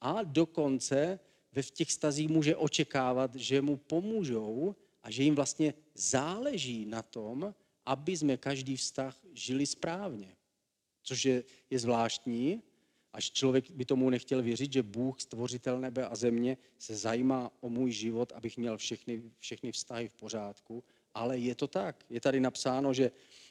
a 0.00 0.22
dokonce 0.22 1.20
ve 1.52 1.62
v 1.62 1.70
těch 1.70 1.92
stazích 1.92 2.28
může 2.28 2.56
očekávat, 2.56 3.34
že 3.34 3.62
mu 3.62 3.76
pomůžou 3.76 4.74
a 5.02 5.10
že 5.10 5.22
jim 5.22 5.34
vlastně 5.34 5.74
záleží 5.94 6.86
na 6.86 7.02
tom, 7.02 7.54
aby 7.86 8.16
jsme 8.16 8.36
každý 8.36 8.76
vztah 8.76 9.20
žili 9.34 9.66
správně. 9.66 10.36
Což 11.02 11.24
je, 11.24 11.44
je 11.70 11.78
zvláštní, 11.78 12.62
až 13.12 13.30
člověk 13.30 13.70
by 13.70 13.84
tomu 13.84 14.10
nechtěl 14.10 14.42
věřit, 14.42 14.72
že 14.72 14.82
Bůh, 14.82 15.20
stvořitel 15.20 15.80
nebe 15.80 16.06
a 16.06 16.16
země, 16.16 16.56
se 16.78 16.96
zajímá 16.96 17.52
o 17.60 17.68
můj 17.68 17.92
život, 17.92 18.32
abych 18.32 18.58
měl 18.58 18.76
všechny, 18.76 19.22
všechny 19.38 19.72
vztahy 19.72 20.08
v 20.08 20.14
pořádku. 20.14 20.84
Ale 21.14 21.38
je 21.38 21.54
to 21.54 21.66
tak. 21.66 22.04
Je 22.10 22.20
tady 22.20 22.40
napsáno, 22.40 22.94
že 22.94 23.10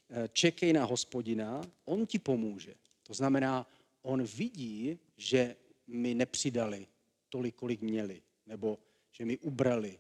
eh, 0.10 0.30
čekej 0.34 0.74
na 0.74 0.86
hospodina, 0.86 1.62
on 1.86 2.06
ti 2.06 2.20
pomůže. 2.20 2.74
To 3.04 3.14
znamená, 3.14 3.68
on 4.02 4.24
vidí, 4.24 5.00
že 5.18 5.56
mi 5.88 6.14
nepřidali 6.14 6.88
tolik, 7.30 7.56
kolik 7.56 7.82
měli, 7.82 8.22
nebo 8.46 8.80
že 9.12 9.26
mi 9.26 9.38
ubrali, 9.38 10.00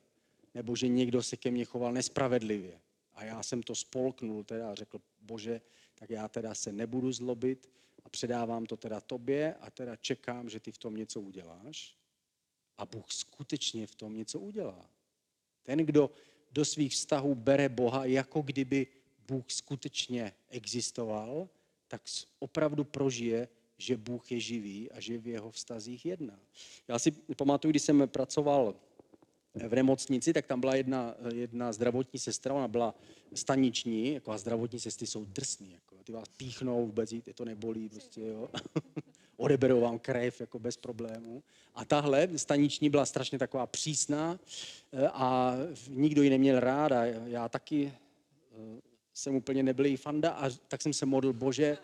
nebo 0.53 0.75
že 0.75 0.87
někdo 0.87 1.23
se 1.23 1.37
ke 1.37 1.51
mně 1.51 1.65
choval 1.65 1.93
nespravedlivě. 1.93 2.79
A 3.13 3.23
já 3.23 3.43
jsem 3.43 3.63
to 3.63 3.75
spolknul 3.75 4.43
teda 4.43 4.75
řekl, 4.75 5.01
bože, 5.21 5.61
tak 5.95 6.09
já 6.09 6.27
teda 6.27 6.55
se 6.55 6.71
nebudu 6.71 7.11
zlobit 7.11 7.69
a 8.05 8.09
předávám 8.09 8.65
to 8.65 8.77
teda 8.77 9.01
tobě 9.01 9.53
a 9.53 9.71
teda 9.71 9.95
čekám, 9.95 10.49
že 10.49 10.59
ty 10.59 10.71
v 10.71 10.77
tom 10.77 10.95
něco 10.95 11.21
uděláš. 11.21 11.95
A 12.77 12.85
Bůh 12.85 13.11
skutečně 13.11 13.87
v 13.87 13.95
tom 13.95 14.15
něco 14.15 14.39
udělá. 14.39 14.89
Ten, 15.63 15.79
kdo 15.79 16.11
do 16.51 16.65
svých 16.65 16.93
vztahů 16.93 17.35
bere 17.35 17.69
Boha, 17.69 18.05
jako 18.05 18.41
kdyby 18.41 18.87
Bůh 19.27 19.51
skutečně 19.51 20.33
existoval, 20.49 21.49
tak 21.87 22.01
opravdu 22.39 22.83
prožije, 22.83 23.47
že 23.77 23.97
Bůh 23.97 24.31
je 24.31 24.39
živý 24.39 24.91
a 24.91 24.99
že 24.99 25.17
v 25.17 25.27
jeho 25.27 25.51
vztazích 25.51 26.05
jedná. 26.05 26.39
Já 26.87 26.99
si 26.99 27.11
pamatuju, 27.11 27.71
když 27.71 27.81
jsem 27.81 28.09
pracoval 28.09 28.75
v 29.55 29.75
nemocnici, 29.75 30.33
tak 30.33 30.45
tam 30.45 30.59
byla 30.59 30.75
jedna, 30.75 31.15
jedna 31.33 31.73
zdravotní 31.73 32.19
sestra, 32.19 32.53
ona 32.53 32.67
byla 32.67 32.95
staniční, 33.33 34.13
jako 34.13 34.31
a 34.31 34.37
zdravotní 34.37 34.79
sestry 34.79 35.07
jsou 35.07 35.25
drsný, 35.25 35.73
jako, 35.73 36.03
ty 36.03 36.11
vás 36.11 36.27
píchnou, 36.37 36.85
vůbec 36.85 37.11
je 37.11 37.33
to 37.33 37.45
nebolí, 37.45 37.89
prostě, 37.89 38.21
jo. 38.21 38.49
odeberou 39.39 39.81
vám 39.81 39.99
krev 39.99 40.41
jako 40.41 40.59
bez 40.59 40.77
problémů. 40.77 41.43
A 41.75 41.85
tahle 41.85 42.27
staniční 42.35 42.89
byla 42.89 43.05
strašně 43.05 43.39
taková 43.39 43.67
přísná 43.67 44.39
eh, 44.91 45.07
a 45.07 45.55
nikdo 45.89 46.23
ji 46.23 46.29
neměl 46.29 46.59
rád 46.59 46.91
a 46.91 47.05
já 47.05 47.49
taky 47.49 47.93
eh, 47.93 48.81
jsem 49.13 49.35
úplně 49.35 49.63
nebyl 49.63 49.97
fanda 49.97 50.29
a 50.31 50.49
tak 50.67 50.81
jsem 50.81 50.93
se 50.93 51.05
modlil, 51.05 51.33
bože, 51.33 51.77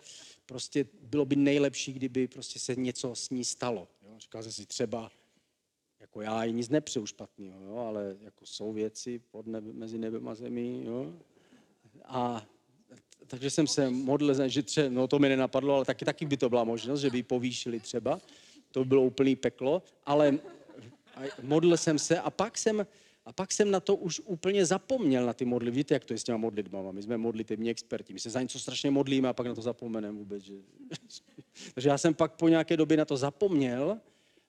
prostě 0.46 0.86
bylo 1.02 1.24
by 1.24 1.36
nejlepší, 1.36 1.92
kdyby 1.92 2.28
prostě 2.28 2.58
se 2.58 2.76
něco 2.76 3.14
s 3.14 3.30
ní 3.30 3.44
stalo. 3.44 3.88
Jo? 4.02 4.14
Říkal 4.18 4.42
jsem 4.42 4.52
si 4.52 4.66
třeba, 4.66 5.10
jako 6.00 6.20
já 6.20 6.44
jí 6.44 6.52
nic 6.52 6.68
nepřeju 6.68 7.06
špatného, 7.06 7.64
jo? 7.64 7.76
ale 7.76 8.16
jako 8.20 8.46
jsou 8.46 8.72
věci 8.72 9.20
pod 9.30 9.46
nebe, 9.46 9.72
mezi 9.72 9.98
nebem 9.98 10.28
a 10.28 10.34
zemí. 10.34 10.84
Jo? 10.84 11.12
A 12.04 12.46
takže 13.26 13.50
jsem 13.50 13.66
se 13.66 13.90
modlil, 13.90 14.48
že 14.48 14.62
třeba, 14.62 14.88
no 14.88 15.08
to 15.08 15.18
mi 15.18 15.28
nenapadlo, 15.28 15.74
ale 15.74 15.84
taky, 15.84 16.04
taky 16.04 16.26
by 16.26 16.36
to 16.36 16.48
byla 16.48 16.64
možnost, 16.64 17.00
že 17.00 17.10
by 17.10 17.18
ji 17.18 17.22
povýšili 17.22 17.80
třeba. 17.80 18.20
To 18.72 18.80
by 18.80 18.88
bylo 18.88 19.02
úplný 19.02 19.36
peklo, 19.36 19.82
ale 20.04 20.38
modlil 21.42 21.76
jsem 21.76 21.98
se 21.98 22.20
a 22.20 22.30
pak 22.30 22.58
jsem, 22.58 22.86
a 23.24 23.32
pak 23.32 23.52
jsem 23.52 23.70
na 23.70 23.80
to 23.80 23.96
už 23.96 24.20
úplně 24.24 24.66
zapomněl, 24.66 25.26
na 25.26 25.32
ty 25.32 25.44
modly. 25.44 25.70
Víte, 25.70 25.94
jak 25.94 26.04
to 26.04 26.12
je 26.12 26.18
s 26.18 26.24
těma 26.24 26.38
modlitbama? 26.38 26.92
My 26.92 27.02
jsme 27.02 27.16
modlitební 27.16 27.70
experti. 27.70 28.12
My 28.12 28.20
se 28.20 28.30
za 28.30 28.42
něco 28.42 28.58
strašně 28.58 28.90
modlíme 28.90 29.28
a 29.28 29.32
pak 29.32 29.46
na 29.46 29.54
to 29.54 29.62
zapomeneme 29.62 30.18
vůbec. 30.18 30.42
Že... 30.42 30.54
Takže 31.74 31.88
já 31.88 31.98
jsem 31.98 32.14
pak 32.14 32.32
po 32.32 32.48
nějaké 32.48 32.76
době 32.76 32.96
na 32.96 33.04
to 33.04 33.16
zapomněl 33.16 34.00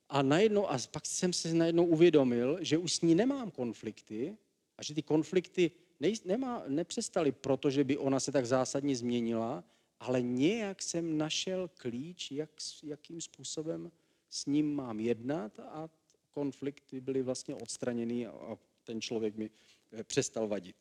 a, 0.10 0.22
najednou, 0.22 0.70
a 0.70 0.78
pak 0.92 1.06
jsem 1.06 1.34
se 1.34 1.54
najednou 1.54 1.86
uvědomil, 1.86 2.58
že 2.62 2.78
už 2.78 2.94
s 2.94 3.02
ní 3.02 3.16
nemám 3.16 3.52
konflikty 3.52 4.38
a 4.78 4.84
že 4.84 4.94
ty 4.94 5.02
konflikty 5.02 5.72
nej, 6.00 6.16
nemá, 6.26 6.64
nepřestaly, 6.68 7.32
protože 7.32 7.84
by 7.84 7.98
ona 7.98 8.20
se 8.20 8.32
tak 8.32 8.46
zásadně 8.46 8.96
změnila, 8.96 9.64
ale 10.00 10.22
nějak 10.22 10.82
jsem 10.82 11.18
našel 11.18 11.70
klíč, 11.78 12.32
jak, 12.32 12.50
jakým 12.84 13.22
způsobem 13.22 13.92
s 14.30 14.46
ním 14.46 14.76
mám 14.76 15.00
jednat 15.00 15.60
a 15.60 15.90
konflikty 16.32 17.02
byly 17.02 17.22
vlastně 17.22 17.56
odstraněny 17.56 18.28
a 18.28 18.58
ten 18.84 19.02
člověk 19.02 19.36
mi 19.36 19.50
eh, 19.92 20.04
přestal 20.04 20.48
vadit. 20.48 20.76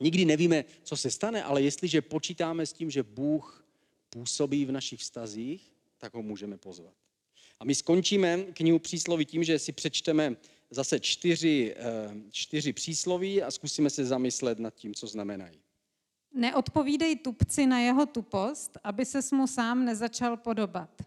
Nikdy 0.00 0.24
nevíme, 0.24 0.64
co 0.82 0.96
se 0.96 1.10
stane, 1.10 1.42
ale 1.42 1.62
jestliže 1.62 2.02
počítáme 2.02 2.66
s 2.66 2.72
tím, 2.72 2.90
že 2.90 3.02
Bůh 3.02 3.66
působí 4.10 4.64
v 4.64 4.72
našich 4.72 5.00
vztazích, 5.00 5.72
tak 5.98 6.14
ho 6.14 6.22
můžeme 6.22 6.58
pozvat. 6.58 6.94
A 7.60 7.64
my 7.64 7.74
skončíme 7.74 8.38
knihu 8.38 8.78
přísloví 8.78 9.24
tím, 9.24 9.44
že 9.44 9.58
si 9.58 9.72
přečteme 9.72 10.36
zase 10.70 11.00
čtyři, 11.00 11.74
eh, 11.76 12.10
čtyři 12.30 12.72
přísloví 12.72 13.42
a 13.42 13.50
zkusíme 13.50 13.90
se 13.90 14.04
zamyslet 14.04 14.58
nad 14.58 14.74
tím, 14.74 14.94
co 14.94 15.06
znamenají. 15.06 15.60
Neodpovídej 16.34 17.16
tupci 17.16 17.66
na 17.66 17.80
jeho 17.80 18.06
tupost, 18.06 18.78
aby 18.84 19.04
se 19.04 19.20
mu 19.32 19.46
sám 19.46 19.84
nezačal 19.84 20.36
podobat. 20.36 21.02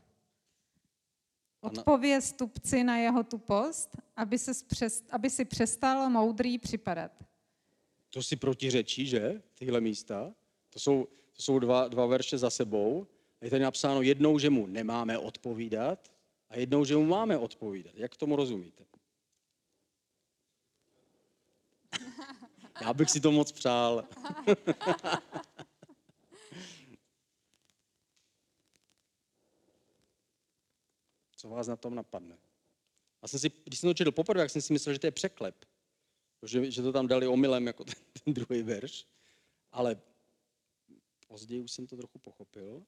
Odpověz 1.62 2.32
tupci 2.32 2.84
na 2.84 2.98
jeho 2.98 3.24
tupost, 3.24 3.98
aby, 4.16 4.38
se 4.38 4.52
přes, 4.68 5.04
aby 5.10 5.30
si 5.30 5.46
přestal 5.46 6.10
moudrý 6.10 6.58
připadat. 6.58 7.12
To 8.10 8.24
si 8.24 8.36
protiřečí, 8.36 9.08
že? 9.08 9.42
Tyhle 9.56 9.82
místa. 9.82 10.34
To 10.70 10.80
jsou, 10.80 11.08
to 11.34 11.42
jsou 11.42 11.60
dva, 11.60 11.88
dva 11.88 12.06
verše 12.06 12.38
za 12.38 12.50
sebou. 12.50 13.08
Je 13.42 13.50
tady 13.50 13.64
napsáno 13.64 14.02
jednou, 14.02 14.40
že 14.40 14.50
mu 14.50 14.68
nemáme 14.68 15.18
odpovídat 15.18 16.12
a 16.50 16.58
jednou, 16.58 16.86
že 16.86 16.96
mu 16.96 17.06
máme 17.06 17.38
odpovídat. 17.38 17.96
Jak 17.96 18.18
tomu 18.18 18.36
rozumíte? 18.36 18.86
Já 22.82 22.94
bych 22.94 23.10
si 23.10 23.22
to 23.22 23.32
moc 23.32 23.52
přál. 23.52 24.08
Co 31.36 31.50
vás 31.50 31.68
na 31.68 31.76
tom 31.76 31.96
napadne? 31.96 32.38
Já 33.22 33.28
jsem 33.28 33.40
si, 33.40 33.52
když 33.64 33.80
jsem 33.80 33.90
to 33.90 33.94
četl 33.94 34.12
poprvé, 34.12 34.44
tak 34.44 34.50
jsem 34.50 34.62
si 34.62 34.74
myslel, 34.74 34.94
že 34.94 35.00
to 35.00 35.08
je 35.08 35.12
překlep. 35.12 35.66
Že, 36.44 36.72
že 36.72 36.82
to 36.82 36.92
tam 36.92 37.08
dali 37.08 37.28
omylem 37.28 37.68
jako 37.68 37.84
ten, 37.84 37.96
ten 38.24 38.34
druhý 38.34 38.64
verš. 38.64 39.08
Ale 39.72 40.02
později 41.28 41.62
už 41.62 41.72
jsem 41.72 41.88
to 41.88 41.98
trochu 41.98 42.20
pochopil. 42.20 42.84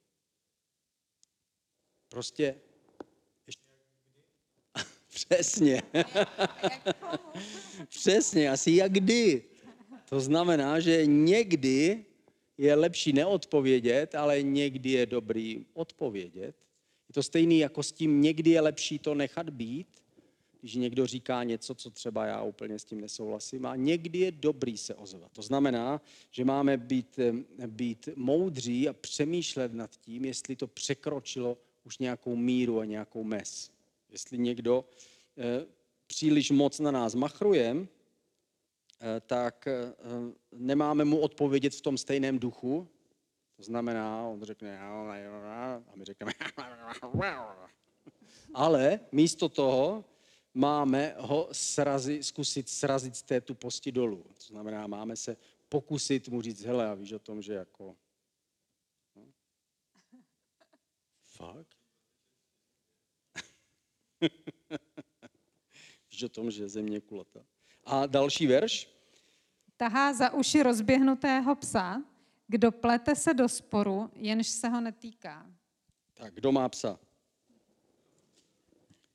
Prostě. 2.10 2.62
Přesně. 5.32 5.82
Přesně, 7.90 8.50
asi 8.50 8.72
jak 8.72 8.92
kdy. 8.92 9.44
To 10.10 10.20
znamená, 10.20 10.80
že 10.80 11.06
někdy 11.06 12.06
je 12.58 12.76
lepší 12.76 13.14
neodpovědět, 13.14 14.16
ale 14.16 14.42
někdy 14.44 14.92
je 14.92 15.06
dobrý 15.06 15.66
odpovědět. 15.74 16.56
Je 17.10 17.14
to 17.14 17.24
stejný 17.24 17.60
jako 17.60 17.84
s 17.84 17.92
tím, 17.92 18.22
někdy 18.22 18.50
je 18.50 18.62
lepší 18.62 19.00
to 19.00 19.16
nechat 19.16 19.50
být, 19.50 19.88
když 20.62 20.76
někdo 20.76 21.08
říká 21.08 21.44
něco, 21.44 21.76
co 21.76 21.90
třeba 21.90 22.26
já 22.26 22.44
úplně 22.44 22.80
s 22.80 22.86
tím 22.86 23.02
nesouhlasím, 23.02 23.66
a 23.66 23.76
někdy 23.76 24.20
je 24.20 24.32
dobrý 24.32 24.78
se 24.78 24.96
ozvat. 24.96 25.32
To 25.32 25.42
znamená, 25.42 26.02
že 26.32 26.46
máme 26.46 26.78
být, 26.78 27.20
být 27.68 28.10
moudří 28.16 28.90
a 28.90 28.94
přemýšlet 28.94 29.74
nad 29.74 29.98
tím, 29.98 30.26
jestli 30.26 30.56
to 30.56 30.68
překročilo 30.68 31.58
už 31.84 31.98
nějakou 31.98 32.36
míru 32.36 32.80
a 32.80 32.86
nějakou 32.86 33.24
mez. 33.24 33.72
Jestli 34.12 34.38
někdo 34.38 34.86
eh, 34.86 35.11
příliš 36.08 36.52
moc 36.52 36.80
na 36.80 36.92
nás 36.92 37.16
machruje, 37.16 37.76
eh, 37.76 39.20
tak 39.20 39.68
eh, 39.68 39.94
nemáme 40.52 41.06
mu 41.06 41.20
odpovědět 41.20 41.76
v 41.76 41.82
tom 41.82 41.98
stejném 41.98 42.40
duchu. 42.40 42.88
To 43.56 43.64
znamená, 43.64 44.28
on 44.28 44.44
řekne 44.44 44.80
a 44.80 45.96
my 45.96 46.06
řekneme 46.06 46.32
ale 48.54 49.00
místo 49.12 49.50
toho 49.50 50.06
máme 50.54 51.16
ho 51.18 51.50
srazi, 51.52 52.24
zkusit 52.24 52.70
srazit 52.70 53.16
z 53.16 53.24
té 53.24 53.42
tuposti 53.42 53.92
dolů. 53.92 54.24
To 54.24 54.44
znamená, 54.44 54.88
máme 54.88 55.16
se 55.16 55.38
pokusit 55.70 56.28
mu 56.28 56.42
říct, 56.42 56.64
hele, 56.64 56.90
a 56.90 56.94
víš 56.94 57.12
o 57.12 57.20
tom, 57.20 57.42
že 57.42 57.54
jako... 57.54 57.96
No? 59.16 59.24
Fakt? 61.22 61.78
o 66.24 66.30
tom, 66.30 66.52
že 66.52 66.70
země 66.70 66.98
je 66.98 67.02
kulatá. 67.02 67.40
A 67.86 68.06
další 68.06 68.48
verš. 68.48 68.90
Tahá 69.78 70.14
za 70.14 70.34
uši 70.34 70.64
rozběhnutého 70.64 71.56
psa, 71.56 72.04
kdo 72.48 72.72
plete 72.72 73.16
se 73.16 73.34
do 73.34 73.50
sporu, 73.50 74.12
jenž 74.16 74.48
se 74.48 74.70
ho 74.70 74.82
netýká. 74.82 75.46
Tak, 76.14 76.34
kdo 76.34 76.52
má 76.52 76.70
psa? 76.70 77.00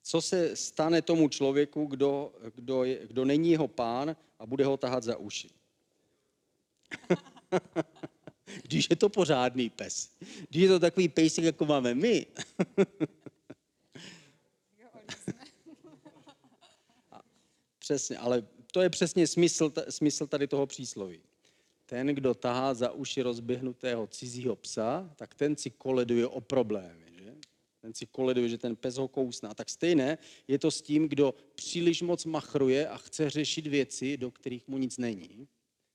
Co 0.03 0.21
se 0.21 0.55
stane 0.55 1.01
tomu 1.01 1.29
člověku, 1.29 1.85
kdo, 1.85 2.33
kdo, 2.55 2.83
je, 2.83 3.07
kdo 3.07 3.25
není 3.25 3.51
jeho 3.51 3.67
pán 3.67 4.15
a 4.39 4.45
bude 4.45 4.65
ho 4.65 4.77
tahat 4.77 5.03
za 5.03 5.17
uši? 5.17 5.49
Když 8.63 8.87
je 8.89 8.95
to 8.95 9.09
pořádný 9.09 9.69
pes. 9.69 10.11
Když 10.49 10.63
je 10.63 10.69
to 10.69 10.79
takový 10.79 11.09
pejsek, 11.09 11.43
jako 11.43 11.65
máme 11.65 11.95
my. 11.95 12.25
Přesně, 17.87 18.17
ale 18.17 18.43
to 18.71 18.81
je 18.81 18.89
přesně 18.89 19.27
smysl, 19.27 19.73
smysl 19.89 20.27
tady 20.27 20.47
toho 20.47 20.67
přísloví. 20.67 21.21
Ten, 21.85 22.07
kdo 22.07 22.33
tahá 22.33 22.73
za 22.73 22.91
uši 22.91 23.21
rozběhnutého 23.21 24.07
cizího 24.07 24.55
psa, 24.55 25.13
tak 25.15 25.35
ten 25.35 25.55
si 25.55 25.69
koleduje 25.69 26.27
o 26.27 26.41
problémy. 26.41 27.05
Že? 27.23 27.35
Ten 27.81 27.93
si 27.93 28.05
koleduje, 28.05 28.49
že 28.49 28.57
ten 28.57 28.75
pes 28.75 28.95
ho 28.95 29.07
kousná. 29.07 29.53
Tak 29.53 29.69
stejné 29.69 30.17
je 30.47 30.59
to 30.59 30.71
s 30.71 30.81
tím, 30.81 31.09
kdo 31.09 31.35
příliš 31.55 32.01
moc 32.01 32.25
machruje 32.25 32.87
a 32.87 32.97
chce 32.97 33.29
řešit 33.29 33.67
věci, 33.67 34.17
do 34.17 34.31
kterých 34.31 34.67
mu 34.67 34.77
nic 34.77 34.97
není, 34.97 35.47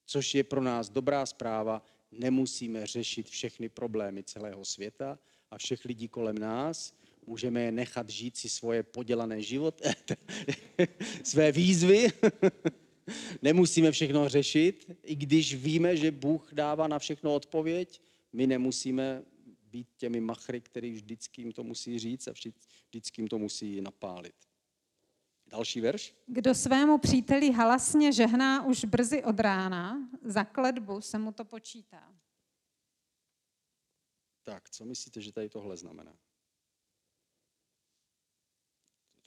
což 0.06 0.34
je 0.34 0.44
pro 0.44 0.62
nás 0.62 0.88
dobrá 0.88 1.26
zpráva. 1.26 1.82
Nemusíme 2.10 2.86
řešit 2.86 3.28
všechny 3.28 3.68
problémy 3.68 4.24
celého 4.24 4.64
světa 4.64 5.18
a 5.50 5.58
všech 5.58 5.84
lidí 5.84 6.08
kolem 6.08 6.38
nás, 6.38 6.94
můžeme 7.26 7.60
je 7.62 7.72
nechat 7.72 8.10
žít 8.10 8.36
si 8.36 8.48
svoje 8.48 8.82
podělané 8.82 9.42
život, 9.42 9.82
své 11.24 11.52
výzvy. 11.52 12.08
Nemusíme 13.42 13.92
všechno 13.92 14.28
řešit, 14.28 14.90
i 15.02 15.14
když 15.14 15.54
víme, 15.54 15.96
že 15.96 16.10
Bůh 16.10 16.52
dává 16.52 16.88
na 16.88 16.98
všechno 16.98 17.34
odpověď, 17.34 18.02
my 18.32 18.46
nemusíme 18.46 19.22
být 19.62 19.88
těmi 19.96 20.20
machry, 20.20 20.60
který 20.60 20.92
vždycky 20.92 21.42
jim 21.42 21.52
to 21.52 21.62
musí 21.62 21.98
říct 21.98 22.28
a 22.28 22.32
vždycky 22.32 23.20
jim 23.20 23.28
to 23.28 23.38
musí 23.38 23.80
napálit. 23.80 24.34
Další 25.46 25.80
verš. 25.80 26.14
Kdo 26.26 26.54
svému 26.54 26.98
příteli 26.98 27.52
halasně 27.52 28.12
žehná 28.12 28.66
už 28.66 28.84
brzy 28.84 29.24
od 29.24 29.40
rána, 29.40 30.08
za 30.22 30.44
kledbu 30.44 31.00
se 31.00 31.18
mu 31.18 31.32
to 31.32 31.44
počítá. 31.44 32.14
Tak, 34.42 34.70
co 34.70 34.84
myslíte, 34.84 35.20
že 35.20 35.32
tady 35.32 35.48
tohle 35.48 35.76
znamená? 35.76 36.16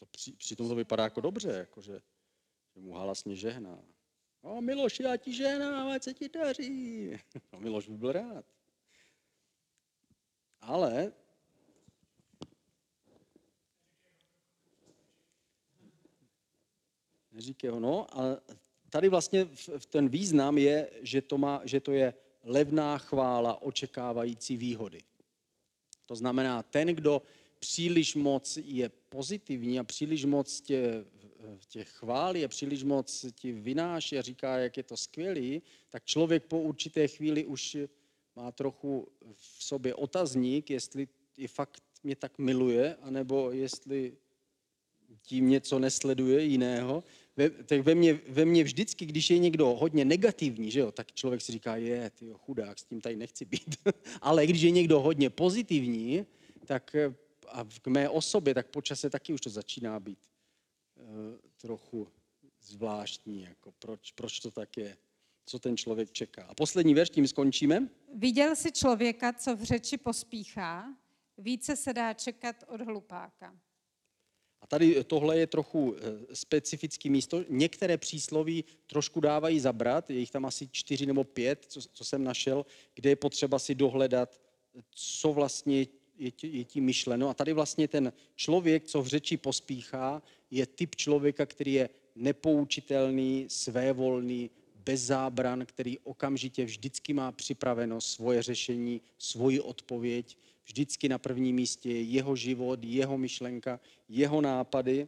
To 0.05 0.11
při, 0.11 0.31
přitom 0.31 0.69
to 0.69 0.75
vypadá 0.75 1.03
jako 1.03 1.21
dobře, 1.21 1.49
jakože 1.49 2.01
že 2.75 2.81
mu 2.81 2.93
halasně 2.93 3.35
žehná. 3.35 3.79
O 4.41 4.61
Miloš, 4.61 4.99
já 4.99 5.17
ti 5.17 5.33
žehnám, 5.33 5.87
ať 5.87 6.03
se 6.03 6.13
ti 6.13 6.29
daří. 6.29 7.11
A 7.51 7.57
Miloš 7.59 7.87
by 7.87 7.97
byl 7.97 8.11
rád. 8.11 8.45
Ale 10.61 11.13
neříkej 17.31 17.69
ho, 17.69 17.79
no, 17.79 18.19
a 18.19 18.41
tady 18.89 19.09
vlastně 19.09 19.49
ten 19.89 20.09
význam 20.09 20.57
je, 20.57 20.89
že 21.01 21.21
to, 21.21 21.37
má, 21.37 21.61
že 21.63 21.79
to 21.79 21.91
je 21.91 22.13
levná 22.43 22.97
chvála 22.97 23.61
očekávající 23.61 24.57
výhody. 24.57 24.99
To 26.05 26.15
znamená, 26.15 26.63
ten, 26.63 26.87
kdo 26.87 27.21
příliš 27.65 28.15
moc 28.15 28.57
je 28.63 28.89
pozitivní 29.09 29.79
a 29.79 29.83
příliš 29.83 30.25
moc 30.25 30.61
tě, 30.61 31.05
tě 31.67 31.83
chválí 31.83 32.45
a 32.45 32.47
příliš 32.47 32.83
moc 32.83 33.25
ti 33.35 33.51
vynáší 33.51 34.17
a 34.17 34.21
říká, 34.21 34.57
jak 34.57 34.77
je 34.77 34.83
to 34.83 34.97
skvělý, 34.97 35.61
tak 35.89 36.05
člověk 36.05 36.43
po 36.45 36.61
určité 36.61 37.07
chvíli 37.07 37.45
už 37.45 37.77
má 38.35 38.51
trochu 38.51 39.07
v 39.33 39.63
sobě 39.63 39.95
otazník, 39.95 40.69
jestli 40.69 41.07
je 41.37 41.47
fakt 41.47 41.81
mě 42.03 42.15
tak 42.15 42.37
miluje, 42.37 42.95
anebo 43.01 43.51
jestli 43.51 44.13
tím 45.21 45.49
něco 45.49 45.79
nesleduje 45.79 46.43
jiného. 46.43 47.03
Ve, 47.37 47.49
tak 47.49 47.81
ve 47.81 47.95
mně, 47.95 48.19
ve 48.27 48.45
mně 48.45 48.63
vždycky, 48.63 49.05
když 49.05 49.29
je 49.29 49.37
někdo 49.37 49.65
hodně 49.67 50.05
negativní, 50.05 50.71
že 50.71 50.79
jo, 50.79 50.91
tak 50.91 51.11
člověk 51.11 51.41
si 51.41 51.51
říká, 51.51 51.75
je, 51.75 52.09
ty 52.09 52.25
chudák, 52.33 52.79
s 52.79 52.83
tím 52.83 53.01
tady 53.01 53.15
nechci 53.15 53.45
být. 53.45 53.75
Ale 54.21 54.47
když 54.47 54.61
je 54.61 54.71
někdo 54.71 55.01
hodně 55.01 55.29
pozitivní, 55.29 56.25
tak 56.65 56.95
a 57.49 57.67
k 57.81 57.87
mé 57.87 58.09
osobě, 58.09 58.53
tak 58.53 58.67
počase 58.67 59.09
taky 59.09 59.33
už 59.33 59.41
to 59.41 59.49
začíná 59.49 59.99
být 59.99 60.19
uh, 60.95 61.05
trochu 61.57 62.07
zvláštní, 62.61 63.41
jako 63.41 63.71
proč, 63.79 64.11
proč 64.11 64.39
to 64.39 64.51
tak 64.51 64.77
je, 64.77 64.97
co 65.45 65.59
ten 65.59 65.77
člověk 65.77 66.11
čeká. 66.11 66.43
A 66.43 66.53
poslední 66.53 66.93
verš, 66.93 67.09
tím 67.09 67.27
skončíme. 67.27 67.89
Viděl 68.13 68.55
si 68.55 68.71
člověka, 68.71 69.33
co 69.33 69.55
v 69.55 69.63
řeči 69.63 69.97
pospíchá, 69.97 70.95
více 71.37 71.75
se 71.75 71.93
dá 71.93 72.13
čekat 72.13 72.55
od 72.67 72.81
hlupáka. 72.81 73.55
A 74.61 74.67
tady 74.67 75.03
tohle 75.03 75.37
je 75.37 75.47
trochu 75.47 75.95
eh, 75.95 76.35
specifický 76.35 77.09
místo. 77.09 77.43
Některé 77.49 77.97
přísloví 77.97 78.63
trošku 78.87 79.19
dávají 79.19 79.59
zabrat, 79.59 80.09
je 80.09 80.19
jich 80.19 80.31
tam 80.31 80.45
asi 80.45 80.69
čtyři 80.71 81.05
nebo 81.05 81.23
pět, 81.23 81.65
co, 81.65 81.81
co 81.93 82.05
jsem 82.05 82.23
našel, 82.23 82.65
kde 82.95 83.09
je 83.09 83.15
potřeba 83.15 83.59
si 83.59 83.75
dohledat, 83.75 84.41
co 84.91 85.33
vlastně 85.33 85.87
je, 86.17 86.31
je 86.43 86.63
tím 86.63 86.83
myšleno. 86.83 87.29
A 87.29 87.33
tady 87.33 87.53
vlastně 87.53 87.87
ten 87.87 88.13
člověk, 88.35 88.83
co 88.83 89.01
v 89.01 89.07
řeči 89.07 89.37
pospíchá, 89.37 90.21
je 90.51 90.65
typ 90.65 90.95
člověka, 90.95 91.45
který 91.45 91.73
je 91.73 91.89
nepoučitelný, 92.15 93.45
svévolný, 93.49 94.49
bez 94.85 95.01
zábran, 95.01 95.65
který 95.65 95.99
okamžitě 95.99 96.65
vždycky 96.65 97.13
má 97.13 97.31
připraveno 97.31 98.01
svoje 98.01 98.43
řešení, 98.43 99.01
svoji 99.17 99.59
odpověď, 99.59 100.37
vždycky 100.65 101.09
na 101.09 101.17
prvním 101.17 101.55
místě 101.55 101.91
je 101.91 102.01
jeho 102.01 102.35
život, 102.35 102.79
jeho 102.83 103.17
myšlenka, 103.17 103.79
jeho 104.09 104.41
nápady. 104.41 105.07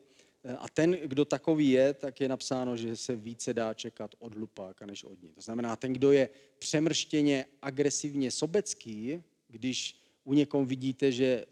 A 0.57 0.69
ten, 0.69 0.91
kdo 0.91 1.25
takový 1.25 1.69
je, 1.69 1.93
tak 1.93 2.21
je 2.21 2.29
napsáno, 2.29 2.77
že 2.77 2.95
se 2.95 3.15
více 3.15 3.53
dá 3.53 3.73
čekat 3.73 4.15
od 4.19 4.35
hlupáka 4.35 4.85
než 4.85 5.03
od 5.03 5.23
ní. 5.23 5.29
To 5.29 5.41
znamená, 5.41 5.75
ten, 5.75 5.93
kdo 5.93 6.11
je 6.11 6.29
přemrštěně 6.59 7.45
agresivně 7.61 8.31
sobecký, 8.31 9.23
když 9.47 10.06
u 10.27 10.33
někom 10.33 10.65
vidíte, 10.65 11.11
že, 11.11 11.45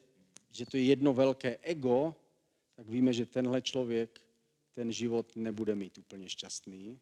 že 0.52 0.66
to 0.66 0.78
je 0.78 0.84
jedno 0.84 1.14
velké 1.14 1.58
ego, 1.62 2.16
tak 2.76 2.90
víme, 2.90 3.14
že 3.14 3.26
tenhle 3.26 3.62
člověk 3.62 4.22
ten 4.74 4.92
život 4.92 5.36
nebude 5.36 5.76
mít 5.76 5.98
úplně 5.98 6.30
šťastný. 6.30 7.00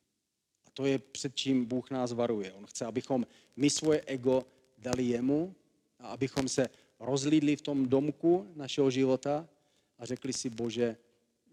A 0.65 0.69
to 0.69 0.85
je 0.85 0.99
před 0.99 1.35
čím 1.35 1.65
Bůh 1.65 1.89
nás 1.89 2.11
varuje. 2.11 2.53
On 2.53 2.65
chce, 2.65 2.85
abychom 2.85 3.25
my 3.55 3.69
svoje 3.69 4.01
ego 4.05 4.45
dali 4.77 5.03
jemu 5.03 5.55
a 5.99 6.07
abychom 6.07 6.47
se 6.47 6.69
rozlídli 6.99 7.55
v 7.55 7.61
tom 7.61 7.89
domku 7.89 8.53
našeho 8.55 8.91
života 8.91 9.49
a 9.97 10.05
řekli 10.05 10.33
si, 10.33 10.49
Bože, 10.49 10.97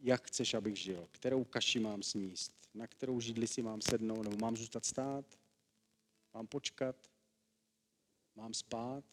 jak 0.03 0.27
chceš, 0.27 0.55
abych 0.55 0.77
žil, 0.77 1.09
kterou 1.11 1.45
kaši 1.45 1.81
mám 1.81 2.03
sníst, 2.03 2.53
na 2.75 2.87
kterou 2.87 3.21
židli 3.21 3.47
si 3.47 3.63
mám 3.63 3.81
sednout, 3.81 4.23
nebo 4.23 4.37
mám 4.37 4.57
zůstat 4.57 4.85
stát, 4.85 5.25
mám 6.35 6.47
počkat, 6.47 6.97
mám 8.37 8.55
spát, 8.55 9.05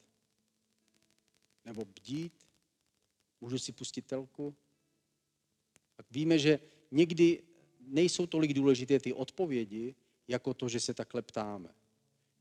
nebo 1.68 1.86
bdít, 1.86 2.34
můžu 3.42 3.60
si 3.60 3.72
pustit 3.72 4.02
telku. 4.02 4.56
Tak 5.96 6.06
víme, 6.12 6.40
že 6.40 6.60
někdy 6.92 7.44
nejsou 7.80 8.28
tolik 8.28 8.54
důležité 8.54 9.00
ty 9.00 9.14
odpovědi, 9.14 9.96
jako 10.28 10.54
to, 10.54 10.70
že 10.70 10.80
se 10.80 10.94
takhle 10.94 11.22
ptáme. 11.22 11.70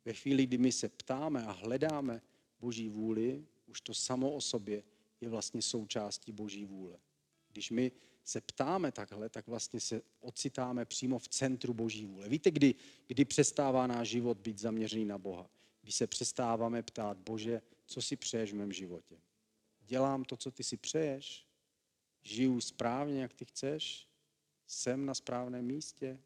Ve 0.05 0.13
chvíli, 0.13 0.47
kdy 0.47 0.59
my 0.59 0.73
se 0.73 0.89
ptáme 0.89 1.47
a 1.47 1.53
hledáme 1.53 2.23
Boží 2.61 2.89
vůli, 2.89 3.45
už 3.67 3.81
to 3.81 3.95
samo 3.95 4.33
o 4.33 4.41
sobě 4.41 4.83
je 5.21 5.29
vlastně 5.29 5.63
součástí 5.63 6.33
Boží 6.33 6.65
vůle. 6.65 6.99
Když 7.53 7.71
my 7.71 7.93
se 8.25 8.41
ptáme 8.41 8.93
takhle, 8.93 9.29
tak 9.29 9.47
vlastně 9.47 9.81
se 9.81 10.03
ocitáme 10.21 10.85
přímo 10.85 11.19
v 11.19 11.29
centru 11.29 11.75
Boží 11.75 12.07
vůle. 12.07 12.29
Víte, 12.29 12.51
kdy, 12.51 12.75
kdy 13.07 13.25
přestává 13.25 13.87
náš 13.87 14.09
život 14.09 14.39
být 14.39 14.59
zaměřený 14.59 15.05
na 15.05 15.19
Boha? 15.19 15.51
Když 15.83 15.95
se 15.95 16.07
přestáváme 16.07 16.83
ptát, 16.83 17.19
Bože, 17.19 17.63
co 17.87 18.03
si 18.03 18.17
přeješ 18.17 18.53
v 18.53 18.57
mém 18.57 18.73
životě? 18.73 19.21
Dělám 19.81 20.25
to, 20.25 20.37
co 20.37 20.51
ty 20.51 20.65
si 20.65 20.77
přeješ? 20.77 21.47
Žiju 22.23 22.61
správně, 22.61 23.23
jak 23.23 23.35
ty 23.35 23.45
chceš? 23.45 24.09
Jsem 24.67 25.07
na 25.07 25.15
správném 25.15 25.65
místě? 25.65 26.21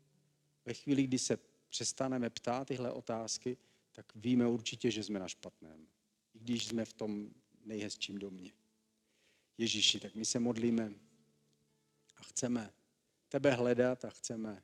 Ve 0.65 0.75
chvíli, 0.75 1.03
kdy 1.03 1.19
se 1.19 1.39
přestaneme 1.69 2.31
ptát 2.31 2.69
tyhle 2.69 2.93
otázky, 2.93 3.57
tak 3.93 4.13
víme 4.15 4.47
určitě, 4.47 4.91
že 4.91 5.03
jsme 5.03 5.19
na 5.19 5.29
špatném. 5.29 5.87
I 6.35 6.39
když 6.39 6.67
jsme 6.67 6.85
v 6.85 6.93
tom 6.93 7.31
nejhezčím 7.65 8.19
domě. 8.19 8.53
Ježíši, 9.59 10.01
tak 10.01 10.15
my 10.15 10.25
se 10.25 10.39
modlíme 10.39 10.93
a 12.17 12.23
chceme 12.23 12.73
tebe 13.29 13.51
hledat 13.51 14.05
a 14.05 14.11
chceme 14.11 14.63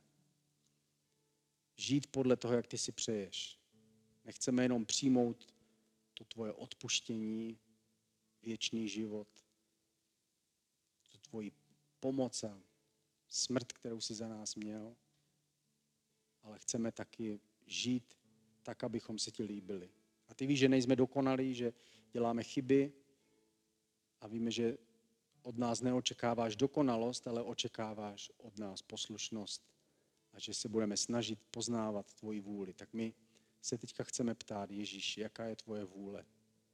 žít 1.75 2.07
podle 2.07 2.35
toho, 2.35 2.53
jak 2.53 2.67
ty 2.67 2.77
si 2.77 2.91
přeješ. 2.91 3.59
Nechceme 4.25 4.63
jenom 4.63 4.85
přijmout 4.85 5.53
to 6.17 6.25
tvoje 6.25 6.53
odpuštění, 6.53 7.59
věčný 8.41 8.89
život, 8.89 9.27
tu 11.11 11.17
tvoji 11.17 11.51
pomoc 11.99 12.43
a 12.43 12.61
smrt, 13.27 13.73
kterou 13.73 14.01
si 14.01 14.15
za 14.15 14.27
nás 14.27 14.55
měl, 14.55 14.95
ale 16.43 16.59
chceme 16.59 16.91
taky 16.91 17.39
žít 17.65 18.17
tak, 18.63 18.83
abychom 18.83 19.19
se 19.19 19.31
ti 19.31 19.43
líbili. 19.43 19.89
A 20.27 20.33
ty 20.33 20.47
víš, 20.47 20.59
že 20.59 20.69
nejsme 20.69 20.95
dokonalí, 20.95 21.55
že 21.55 21.73
děláme 22.11 22.43
chyby 22.43 22.93
a 24.21 24.27
víme, 24.27 24.51
že 24.51 24.77
od 25.41 25.57
nás 25.57 25.81
neočekáváš 25.81 26.55
dokonalost, 26.55 27.27
ale 27.27 27.43
očekáváš 27.43 28.31
od 28.37 28.57
nás 28.57 28.81
poslušnost 28.81 29.61
a 30.33 30.39
že 30.39 30.53
se 30.53 30.69
budeme 30.69 30.97
snažit 30.97 31.39
poznávat 31.51 32.13
tvoji 32.13 32.39
vůli. 32.39 32.73
Tak 32.73 32.93
my 32.93 33.13
se 33.61 33.77
teďka 33.77 34.03
chceme 34.03 34.35
ptát, 34.35 34.71
Ježíši, 34.71 35.21
jaká 35.21 35.45
je 35.45 35.55
tvoje 35.55 35.83
vůle 35.83 36.25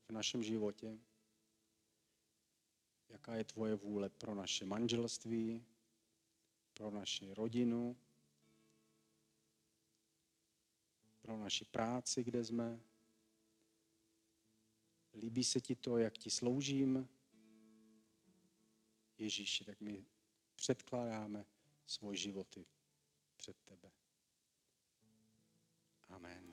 v 0.08 0.12
našem 0.12 0.44
životě? 0.44 1.00
Jaká 3.10 3.36
je 3.36 3.44
tvoje 3.44 3.76
vůle 3.76 4.10
pro 4.10 4.36
naše 4.36 4.66
manželství, 4.66 5.66
pro 6.74 6.92
naši 6.92 7.34
rodinu, 7.34 7.98
pro 11.22 11.38
naši 11.38 11.66
práci, 11.66 12.24
kde 12.24 12.44
jsme, 12.44 12.80
Líbí 15.14 15.44
se 15.44 15.62
ti 15.62 15.76
to, 15.76 15.98
jak 15.98 16.18
ti 16.18 16.30
sloužím? 16.30 17.10
Ježíši, 19.18 19.66
tak 19.66 19.82
my 19.82 20.06
předkládáme 20.56 21.46
svoje 21.86 22.18
životy 22.18 22.66
před 23.36 23.58
tebe. 23.62 23.92
Amen. 26.10 26.53